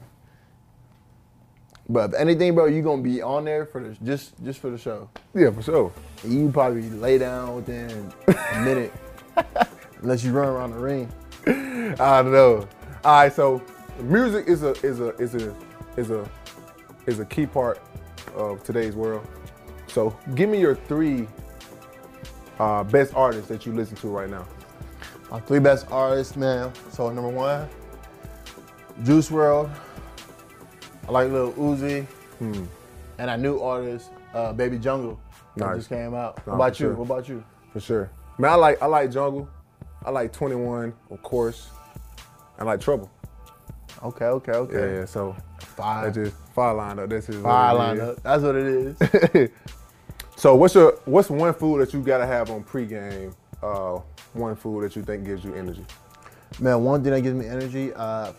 But 1.89 2.11
if 2.11 2.17
anything, 2.17 2.55
bro, 2.55 2.67
you 2.67 2.83
gonna 2.83 3.03
be 3.03 3.23
on 3.23 3.45
there 3.45 3.65
for 3.65 3.83
the 3.83 3.97
just 4.05 4.35
just 4.45 4.59
for 4.59 4.71
the 4.71 4.79
show. 4.79 5.09
Yeah, 5.35 5.51
for 5.51 5.63
sure. 5.63 5.93
And 6.23 6.33
you 6.33 6.51
probably 6.51 6.83
lay 6.91 7.17
down 7.17 7.55
within 7.55 8.13
a 8.27 8.61
minute, 8.61 8.93
unless 10.03 10.25
you 10.25 10.33
run 10.33 10.49
around 10.49 10.73
the 10.73 10.79
ring. 10.79 11.11
I 11.47 12.23
don't 12.23 12.33
know. 12.33 12.69
All 13.05 13.23
right, 13.23 13.33
so 13.33 13.63
music 14.03 14.47
is 14.49 14.63
a 14.63 14.73
is 14.87 15.01
a 15.01 15.09
is 15.17 15.35
a 15.35 15.55
is 15.97 16.11
a 16.11 16.29
is 17.07 17.21
a 17.21 17.25
key 17.25 17.47
part 17.47 17.81
of 18.35 18.63
today's 18.63 18.95
world. 18.95 19.27
So 19.89 20.17
give 20.35 20.49
me 20.51 20.61
your 20.61 20.75
three 20.75 21.27
uh, 22.59 22.85
best 22.85 23.15
artists 23.15 23.49
that 23.49 23.65
you 23.67 23.73
listen 23.73 23.97
to 23.99 24.09
right 24.09 24.29
now. 24.29 24.47
My 25.31 25.41
three 25.41 25.59
best 25.59 25.91
artists, 25.91 26.37
man. 26.37 26.73
So 26.91 27.11
number 27.11 27.31
one, 27.31 27.69
Juice 29.05 29.31
WRLD. 29.31 29.71
I 31.09 31.13
like 31.13 31.31
Lil 31.31 31.53
Uzi, 31.53 32.05
and 32.41 33.31
a 33.31 33.37
new 33.37 33.61
artist, 33.61 34.11
uh, 34.35 34.53
Baby 34.53 34.79
Jungle. 34.79 35.21
That 35.57 35.69
Hmm. 35.71 35.77
Just 35.77 35.89
came 35.89 36.15
out. 36.15 36.45
Nah, 36.47 36.53
what 36.53 36.55
about 36.57 36.81
you? 36.81 36.87
sure. 36.87 36.95
What 36.95 37.05
about 37.05 37.29
you? 37.29 37.45
For 37.73 37.81
sure. 37.81 38.11
Man, 38.39 38.51
I 38.51 38.55
like 38.57 38.83
I 38.83 38.87
like 38.87 39.11
Jungle. 39.11 39.49
I 40.05 40.11
like 40.11 40.33
21, 40.33 40.93
of 41.11 41.23
course. 41.23 41.71
I 42.59 42.65
like 42.65 42.81
Trouble. 42.81 43.11
Okay, 44.03 44.27
okay, 44.27 44.53
okay. 44.53 44.99
yeah. 44.99 45.05
So 45.05 45.35
Five. 45.59 46.15
that 46.15 46.25
just 46.25 46.37
fire 46.55 46.75
lined 46.75 47.01
up. 47.01 47.09
That's 47.09 47.27
just 47.27 47.39
what 47.39 47.45
Fire 47.45 47.75
it 47.75 47.79
line 47.79 48.01
up. 48.01 48.23
That's 48.23 48.43
what 48.43 48.55
it 48.57 48.67
is. 48.67 49.51
So 50.37 50.55
what's 50.55 50.75
your 50.75 50.99
what's 51.07 51.31
one 51.31 51.55
food 51.55 51.81
that 51.81 51.95
you 51.95 52.03
gotta 52.03 52.27
have 52.27 52.51
on 52.51 52.63
pregame? 52.63 53.35
Uh, 53.63 54.01
one 54.35 54.55
food 54.55 54.85
that 54.85 54.95
you 54.95 55.03
think 55.03 55.25
gives 55.25 55.43
you 55.43 55.55
energy. 55.55 55.85
Man, 56.61 56.85
one 56.85 57.03
thing 57.03 57.13
that 57.13 57.23
gives 57.23 57.35
me 57.35 57.47
energy, 57.47 57.95
uh, 57.95 58.33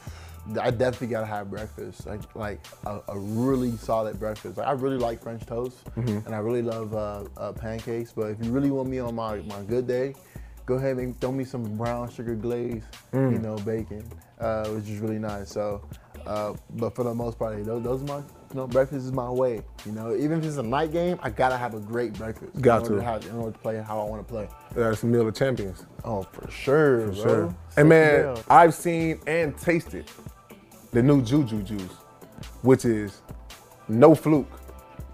I 0.61 0.69
definitely 0.69 1.07
gotta 1.07 1.25
have 1.25 1.49
breakfast. 1.49 2.05
Like 2.05 2.21
like 2.35 2.63
a, 2.85 3.01
a 3.07 3.17
really 3.17 3.75
solid 3.77 4.19
breakfast. 4.19 4.57
Like 4.57 4.67
I 4.67 4.73
really 4.73 4.97
like 4.97 5.23
French 5.23 5.43
toast, 5.47 5.77
and 5.95 6.35
I 6.35 6.37
really 6.37 6.61
love 6.61 6.93
uh, 6.93 7.23
uh, 7.35 7.51
pancakes. 7.53 8.13
But 8.13 8.27
if 8.27 8.45
you 8.45 8.51
really 8.51 8.69
want 8.69 8.89
me 8.89 8.99
on 8.99 9.15
my, 9.15 9.37
my 9.41 9.63
good 9.63 9.87
day, 9.87 10.13
go 10.67 10.75
ahead 10.75 10.97
and 10.97 11.19
throw 11.19 11.31
me 11.31 11.43
some 11.43 11.63
brown 11.75 12.09
sugar 12.11 12.35
glaze, 12.35 12.83
you 13.13 13.39
know, 13.39 13.55
bacon, 13.57 14.03
uh, 14.39 14.67
which 14.69 14.87
is 14.87 14.99
really 14.99 15.17
nice. 15.17 15.49
So, 15.49 15.81
uh, 16.27 16.53
but 16.75 16.93
for 16.93 17.03
the 17.03 17.13
most 17.15 17.39
part, 17.39 17.63
those, 17.65 17.81
those 17.83 18.01
are 18.03 18.05
my 18.05 18.17
you 18.17 18.55
know 18.55 18.67
breakfast 18.67 19.05
is 19.05 19.11
my 19.11 19.29
way. 19.29 19.63
You 19.85 19.93
know, 19.93 20.15
even 20.15 20.37
if 20.39 20.45
it's 20.45 20.57
a 20.57 20.63
night 20.63 20.91
game, 20.91 21.17
I 21.23 21.29
gotta 21.31 21.57
have 21.57 21.73
a 21.73 21.79
great 21.79 22.13
breakfast. 22.13 22.61
Got 22.61 22.81
in 22.85 22.91
order 22.91 22.95
to. 22.97 23.03
have, 23.03 23.25
in 23.25 23.35
order 23.37 23.51
to 23.53 23.57
play 23.59 23.77
how 23.81 23.99
I 23.99 24.03
want 24.09 24.27
to 24.27 24.31
play. 24.31 24.47
That's 24.75 25.01
a 25.03 25.05
meal 25.07 25.27
of 25.27 25.33
champions. 25.35 25.85
Oh, 26.03 26.23
for 26.23 26.51
sure, 26.51 27.07
For 27.07 27.11
bro. 27.13 27.23
sure. 27.23 27.55
Sit 27.69 27.79
And 27.79 27.89
man, 27.89 28.23
down. 28.23 28.43
I've 28.49 28.73
seen 28.75 29.19
and 29.25 29.57
tasted 29.57 30.05
the 30.91 31.01
new 31.01 31.21
Juju 31.21 31.63
juice, 31.63 31.81
which 32.61 32.83
is 32.85 33.21
no 33.87 34.13
fluke. 34.15 34.51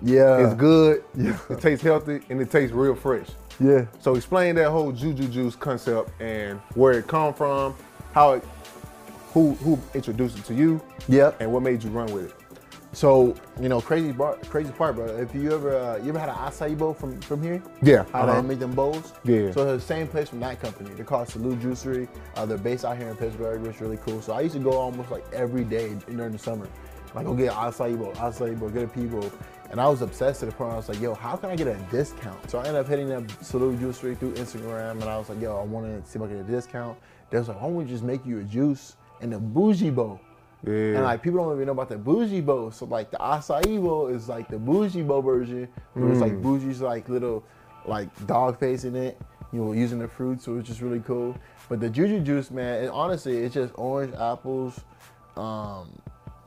yeah, 0.01 0.45
It's 0.45 0.55
good. 0.55 1.03
Yeah. 1.15 1.37
It 1.49 1.61
tastes 1.61 1.83
healthy 1.83 2.21
and 2.29 2.41
it 2.41 2.49
tastes 2.49 2.73
real 2.73 2.95
fresh. 2.95 3.27
Yeah. 3.59 3.85
So 3.99 4.15
explain 4.15 4.55
that 4.55 4.69
whole 4.69 4.91
Juju 4.91 5.27
juice 5.27 5.55
concept 5.55 6.09
and 6.21 6.59
where 6.75 6.93
it 6.93 7.07
come 7.07 7.33
from, 7.33 7.75
how 8.13 8.33
it, 8.33 8.43
who 9.33 9.53
who 9.55 9.79
introduced 9.93 10.37
it 10.37 10.45
to 10.45 10.53
you, 10.53 10.81
Yep. 11.07 11.41
and 11.41 11.51
what 11.51 11.63
made 11.63 11.83
you 11.83 11.89
run 11.89 12.11
with 12.13 12.25
it. 12.25 12.35
So 12.93 13.35
you 13.59 13.69
know, 13.69 13.81
crazy 13.81 14.11
bar, 14.11 14.37
crazy 14.49 14.71
part, 14.71 14.95
bro. 14.95 15.05
If 15.05 15.33
you 15.33 15.51
ever 15.51 15.75
uh, 15.75 15.97
you 15.97 16.09
ever 16.09 16.19
had 16.19 16.29
an 16.29 16.35
acai 16.35 16.77
bowl 16.77 16.93
from 16.93 17.19
from 17.21 17.41
here? 17.41 17.61
Yeah. 17.81 18.05
How 18.13 18.21
uh-huh. 18.21 18.41
they 18.41 18.47
make 18.47 18.59
them 18.59 18.73
bowls? 18.73 19.13
Yeah. 19.23 19.51
So 19.51 19.65
the 19.65 19.81
same 19.81 20.07
place 20.07 20.29
from 20.29 20.39
that 20.41 20.61
company. 20.61 20.91
They're 20.95 21.03
called 21.03 21.27
Salute 21.27 21.59
Juicery. 21.59 22.07
Uh, 22.35 22.45
they're 22.45 22.57
based 22.57 22.85
out 22.85 22.97
here 22.97 23.09
in 23.09 23.17
Pittsburgh, 23.17 23.61
which 23.61 23.75
is 23.75 23.81
really 23.81 23.97
cool. 23.97 24.21
So 24.21 24.33
I 24.33 24.41
used 24.41 24.53
to 24.55 24.61
go 24.61 24.73
almost 24.73 25.09
like 25.09 25.25
every 25.33 25.63
day 25.63 25.95
during 26.07 26.33
the 26.33 26.37
summer. 26.37 26.67
Like 27.15 27.25
go 27.25 27.33
get 27.33 27.51
an 27.51 27.57
acai 27.57 27.97
bowl, 27.97 28.13
acai 28.13 28.57
bowl, 28.59 28.69
get 28.69 28.83
a 28.83 28.87
pea 28.87 29.05
bowl. 29.05 29.31
And 29.73 29.81
I 29.81 29.87
was 29.87 30.03
obsessed 30.03 30.41
to 30.41 30.45
the 30.45 30.51
point 30.51 30.67
where 30.67 30.75
I 30.75 30.77
was 30.77 30.87
like, 30.87 31.01
yo, 31.01 31.15
how 31.15 31.35
can 31.35 31.49
I 31.49 31.55
get 31.55 31.65
a 31.65 31.73
discount? 31.89 32.47
So 32.47 32.59
I 32.59 32.67
ended 32.67 32.75
up 32.75 32.87
hitting 32.87 33.11
up 33.11 33.23
Salute 33.43 33.79
Juicery 33.79 34.15
through 34.15 34.35
Instagram 34.35 34.91
and 34.91 35.05
I 35.05 35.17
was 35.17 35.29
like, 35.29 35.41
yo, 35.41 35.57
I 35.57 35.63
want 35.63 35.87
to 35.87 36.07
see 36.07 36.19
if 36.19 36.23
I 36.23 36.27
get 36.27 36.37
a 36.37 36.43
discount. 36.43 36.95
They 37.31 37.39
was 37.39 37.47
like, 37.47 37.59
why 37.59 37.69
don't 37.69 37.77
we 37.77 37.85
just 37.85 38.03
make 38.03 38.23
you 38.23 38.39
a 38.39 38.43
juice 38.43 38.97
in 39.21 39.33
a 39.33 39.39
bougie 39.39 39.89
bowl? 39.89 40.21
Yeah. 40.63 40.73
And 40.73 41.03
like 41.05 41.23
people 41.23 41.43
don't 41.43 41.55
even 41.55 41.65
know 41.65 41.71
about 41.71 41.89
the 41.89 41.97
bougie 41.97 42.39
bowl. 42.41 42.69
So 42.69 42.85
like 42.85 43.09
the 43.09 43.17
acai 43.17 43.81
bowl 43.81 44.09
is 44.09 44.29
like 44.29 44.47
the 44.47 44.59
bougie 44.59 45.01
bowl 45.01 45.23
version, 45.23 45.67
where 45.93 46.11
it's 46.11 46.21
like 46.21 46.33
bougie's 46.33 46.79
like 46.79 47.09
little 47.09 47.43
like 47.87 48.09
dog 48.27 48.59
face 48.59 48.83
in 48.83 48.95
it. 48.95 49.19
You 49.51 49.63
know, 49.63 49.71
using 49.73 49.97
the 49.97 50.07
fruit, 50.07 50.39
so 50.39 50.57
it's 50.57 50.67
just 50.67 50.81
really 50.81 50.99
cool. 50.99 51.35
But 51.67 51.79
the 51.79 51.89
juju 51.89 52.19
juice, 52.19 52.51
man, 52.51 52.83
it, 52.83 52.89
honestly, 52.89 53.37
it's 53.37 53.55
just 53.55 53.73
orange, 53.75 54.13
apples, 54.15 54.79
um, 55.35 55.99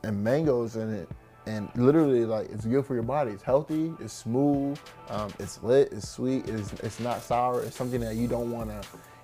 and 0.03 0.23
mangoes 0.23 0.77
in 0.77 0.93
it. 0.93 1.09
And 1.47 1.69
literally, 1.75 2.25
like, 2.25 2.49
it's 2.51 2.65
good 2.65 2.85
for 2.85 2.93
your 2.93 3.03
body. 3.03 3.31
It's 3.31 3.41
healthy, 3.41 3.93
it's 4.01 4.11
smooth, 4.13 4.77
um, 5.09 5.31
it's 5.39 5.63
lit, 5.63 5.93
it's 5.93 6.09
sweet, 6.09 6.47
it's, 6.49 6.73
it's 6.73 6.99
not 6.99 7.21
sour. 7.21 7.63
It's 7.63 7.75
something 7.77 8.01
that 8.01 8.15
you 8.15 8.27
don't 8.27 8.51
want 8.51 8.69
to, 8.69 8.81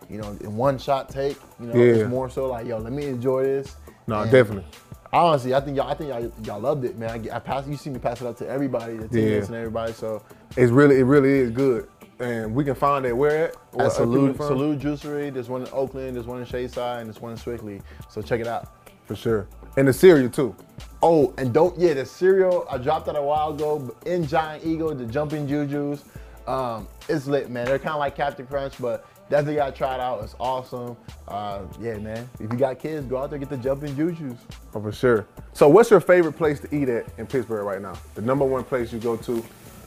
you 0.10 0.20
know, 0.22 0.30
in 0.40 0.56
one 0.56 0.78
shot 0.78 1.10
take. 1.10 1.38
You 1.60 1.68
know, 1.68 1.76
Yeah. 1.76 1.94
it's 1.96 2.10
more 2.10 2.30
so 2.30 2.48
like, 2.48 2.66
yo, 2.66 2.78
let 2.78 2.94
me 2.94 3.08
enjoy 3.08 3.44
this. 3.44 3.76
no, 4.08 4.22
And 4.22 4.32
definitely. 4.32 4.66
Honestly, 5.12 5.54
I 5.54 5.60
think 5.60 5.76
y'all, 5.78 5.90
I 5.90 5.94
think 5.96 6.10
y'all, 6.10 6.32
y'all 6.46 6.60
loved 6.62 6.86
it, 6.86 6.98
man. 6.98 7.10
I, 7.30 7.36
I 7.36 7.40
pass, 7.40 7.68
you 7.68 7.76
see 7.76 7.90
me 7.90 8.00
pass 8.00 8.22
it 8.22 8.26
out 8.26 8.38
to 8.38 8.48
everybody, 8.48 8.94
the 8.98 9.08
teammates 9.10 9.16
Yeah. 9.16 9.46
and 9.48 9.56
everybody. 9.56 9.92
So 9.94 10.24
It's 10.56 10.72
really 10.72 11.00
it 11.00 11.04
really 11.04 11.30
is 11.40 11.52
good, 11.52 11.88
and 12.20 12.56
we 12.56 12.64
can 12.64 12.74
find 12.74 13.06
it 13.06 13.12
where 13.14 13.48
at. 13.50 13.56
What- 13.74 13.86
at 13.88 13.92
Salute. 13.92 14.38
Salute 14.38 14.80
Juicery, 14.80 15.32
there's 15.34 15.50
one 15.50 15.62
in 15.64 15.68
Oakland, 15.74 16.16
there's 16.16 16.26
one 16.26 16.40
in 16.40 16.46
Shadyside, 16.46 17.02
and 17.02 17.08
there's 17.10 17.22
one 17.22 17.34
in 17.34 17.38
Sewickley. 17.38 17.82
So 18.10 18.22
check 18.22 18.40
it 18.40 18.48
out. 18.48 18.70
for 19.06 19.16
sure, 19.16 19.46
and 19.78 19.88
the 19.88 19.94
cereal 19.94 20.30
too. 20.30 20.56
Oh, 21.02 21.34
and 21.38 21.54
don't 21.54 21.78
yeah, 21.78 21.94
the 21.94 22.06
cereal 22.06 22.66
I 22.70 22.78
dropped 22.78 23.08
that 23.08 23.16
a 23.16 23.22
while 23.22 23.54
ago 23.54 23.80
but 23.80 24.08
in 24.08 24.26
Giant 24.26 24.66
Eagle, 24.66 24.94
the 24.96 25.06
Jumping 25.06 25.48
Jujus. 25.48 26.02
Um, 26.48 26.88
it's 27.08 27.26
lit, 27.26 27.50
man. 27.50 27.66
They're 27.66 27.80
kind 27.80 27.94
of 27.94 28.00
like 28.00 28.16
Captain 28.16 28.46
Crunch, 28.46 28.74
but 28.80 29.06
definitely 29.30 29.56
got 29.56 29.72
to 29.72 29.78
try 29.78 29.96
it 29.96 30.00
out. 30.00 30.24
It's 30.24 30.36
awesome. 30.40 30.98
Uh, 31.28 31.62
yeah, 31.80 31.98
man. 31.98 32.30
If 32.40 32.52
you 32.52 32.58
got 32.58 32.80
kids, 32.80 33.06
go 33.06 33.18
out 33.18 33.30
there 33.30 33.40
get 33.40 33.50
the 33.50 33.58
Jumping 33.58 33.96
Jujus. 33.96 34.38
Oh, 34.74 34.82
for 34.82 34.92
sure. 34.92 35.26
So, 35.54 35.70
what's 35.70 35.90
your 35.90 36.02
favorite 36.02 36.34
place 36.34 36.60
to 36.62 36.76
eat 36.76 36.90
at 36.90 37.08
in 37.18 37.28
Pittsburgh 37.28 37.66
right 37.66 37.82
now? 37.82 37.94
The 38.16 38.22
number 38.22 38.46
one 38.46 38.64
place 38.64 38.92
you 38.92 39.00
go 39.00 39.16
to 39.18 39.44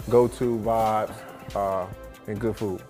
go-to 0.09 0.59
vibes 0.59 1.14
uh, 1.55 1.87
and 2.27 2.40
good 2.40 2.57
food? 2.57 2.83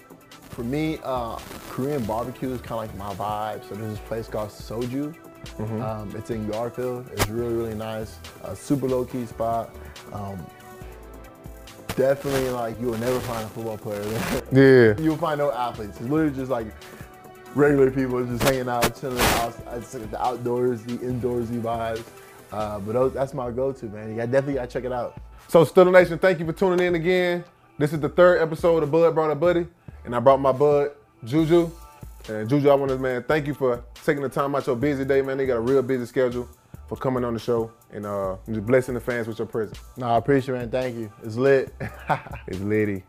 For 0.51 0.63
me, 0.63 0.99
uh, 1.03 1.37
Korean 1.69 2.05
barbecue 2.05 2.51
is 2.51 2.61
kind 2.61 2.91
of 2.91 2.97
like 2.97 2.97
my 2.97 3.15
vibe. 3.15 3.69
So 3.69 3.75
there's 3.75 3.99
this 3.99 4.07
place 4.07 4.29
called 4.29 4.51
Soju. 4.51 5.15
Um, 5.59 6.13
it's 6.17 6.31
in 6.31 6.49
Garfield. 6.49 7.09
It's 7.13 7.29
really, 7.29 7.55
really 7.55 7.75
nice. 7.75 8.19
A 8.45 8.55
super 8.55 8.87
low 8.87 9.05
key 9.05 9.27
spot. 9.27 9.71
Um, 10.13 10.45
definitely 11.97 12.51
like 12.51 12.79
you 12.81 12.89
will 12.89 12.99
never 12.99 13.19
find 13.21 13.45
a 13.45 13.49
football 13.49 13.79
player 13.79 14.03
there. 14.03 14.95
Yeah. 14.97 15.01
You'll 15.03 15.17
find 15.17 15.39
no 15.39 15.51
athletes. 15.51 15.99
It's 16.01 16.09
literally 16.09 16.35
just 16.35 16.51
like 16.51 16.67
regular 17.55 17.91
people 17.91 18.25
just 18.25 18.43
hanging 18.43 18.69
out, 18.69 18.99
chilling 19.01 19.19
out. 19.19 19.55
It's 19.73 19.95
like 19.95 20.11
the 20.11 20.23
outdoors, 20.23 20.83
the 20.83 20.99
indoorsy 20.99 21.61
vibes. 21.61 22.05
Uh, 22.53 22.79
but 22.79 22.93
those, 22.93 23.13
that's 23.13 23.35
my 23.35 23.51
go-to, 23.51 23.87
man. 23.87 24.11
You 24.11 24.17
got, 24.17 24.31
definitely 24.31 24.55
gotta 24.55 24.69
check 24.69 24.85
it 24.85 24.93
out. 24.93 25.21
So, 25.49 25.65
Steeler 25.65 25.93
Nation, 25.93 26.19
thank 26.19 26.39
you 26.39 26.47
for 26.47 26.53
tuning 26.53 26.87
in 26.87 26.95
again. 26.95 27.45
This 27.79 27.93
is 27.93 28.01
the 28.01 28.09
third 28.09 28.41
episode 28.41 28.83
of 28.83 28.91
Bud 28.91 29.15
Brought 29.15 29.31
a 29.31 29.35
Buddy, 29.35 29.67
and 30.05 30.15
I 30.15 30.21
brought 30.21 30.41
my 30.41 30.53
bud, 30.53 30.93
Juju. 31.25 31.71
And 32.29 32.49
Juju, 32.49 32.69
I 32.69 32.75
want 32.75 32.91
to, 32.91 32.99
man, 32.99 33.23
thank 33.23 33.47
you 33.47 33.55
for 33.55 33.85
taking 34.05 34.23
the 34.23 34.29
time 34.29 34.55
out 34.55 34.67
your 34.67 34.77
busy 34.77 35.05
day, 35.05 35.23
man. 35.23 35.39
They 35.39 35.47
got 35.47 35.57
a 35.57 35.61
real 35.61 35.83
busy 35.83 36.07
schedule 36.07 36.49
for 36.89 36.97
coming 36.97 37.25
on 37.25 37.35
the 37.35 37.41
show 37.41 37.71
and 37.93 38.07
uh, 38.07 38.37
just 38.49 38.67
blessing 38.67 38.95
the 38.95 39.01
fans 39.01 39.29
with 39.29 39.39
your 39.39 39.47
presence. 39.47 39.79
No, 39.97 40.07
I 40.07 40.17
appreciate 40.19 40.55
it, 40.55 40.59
man. 40.59 40.71
Thank 40.71 40.97
you. 40.97 41.13
It's 41.23 41.37
lit. 41.37 41.75
It's 42.49 42.61
Liddy. 42.61 43.03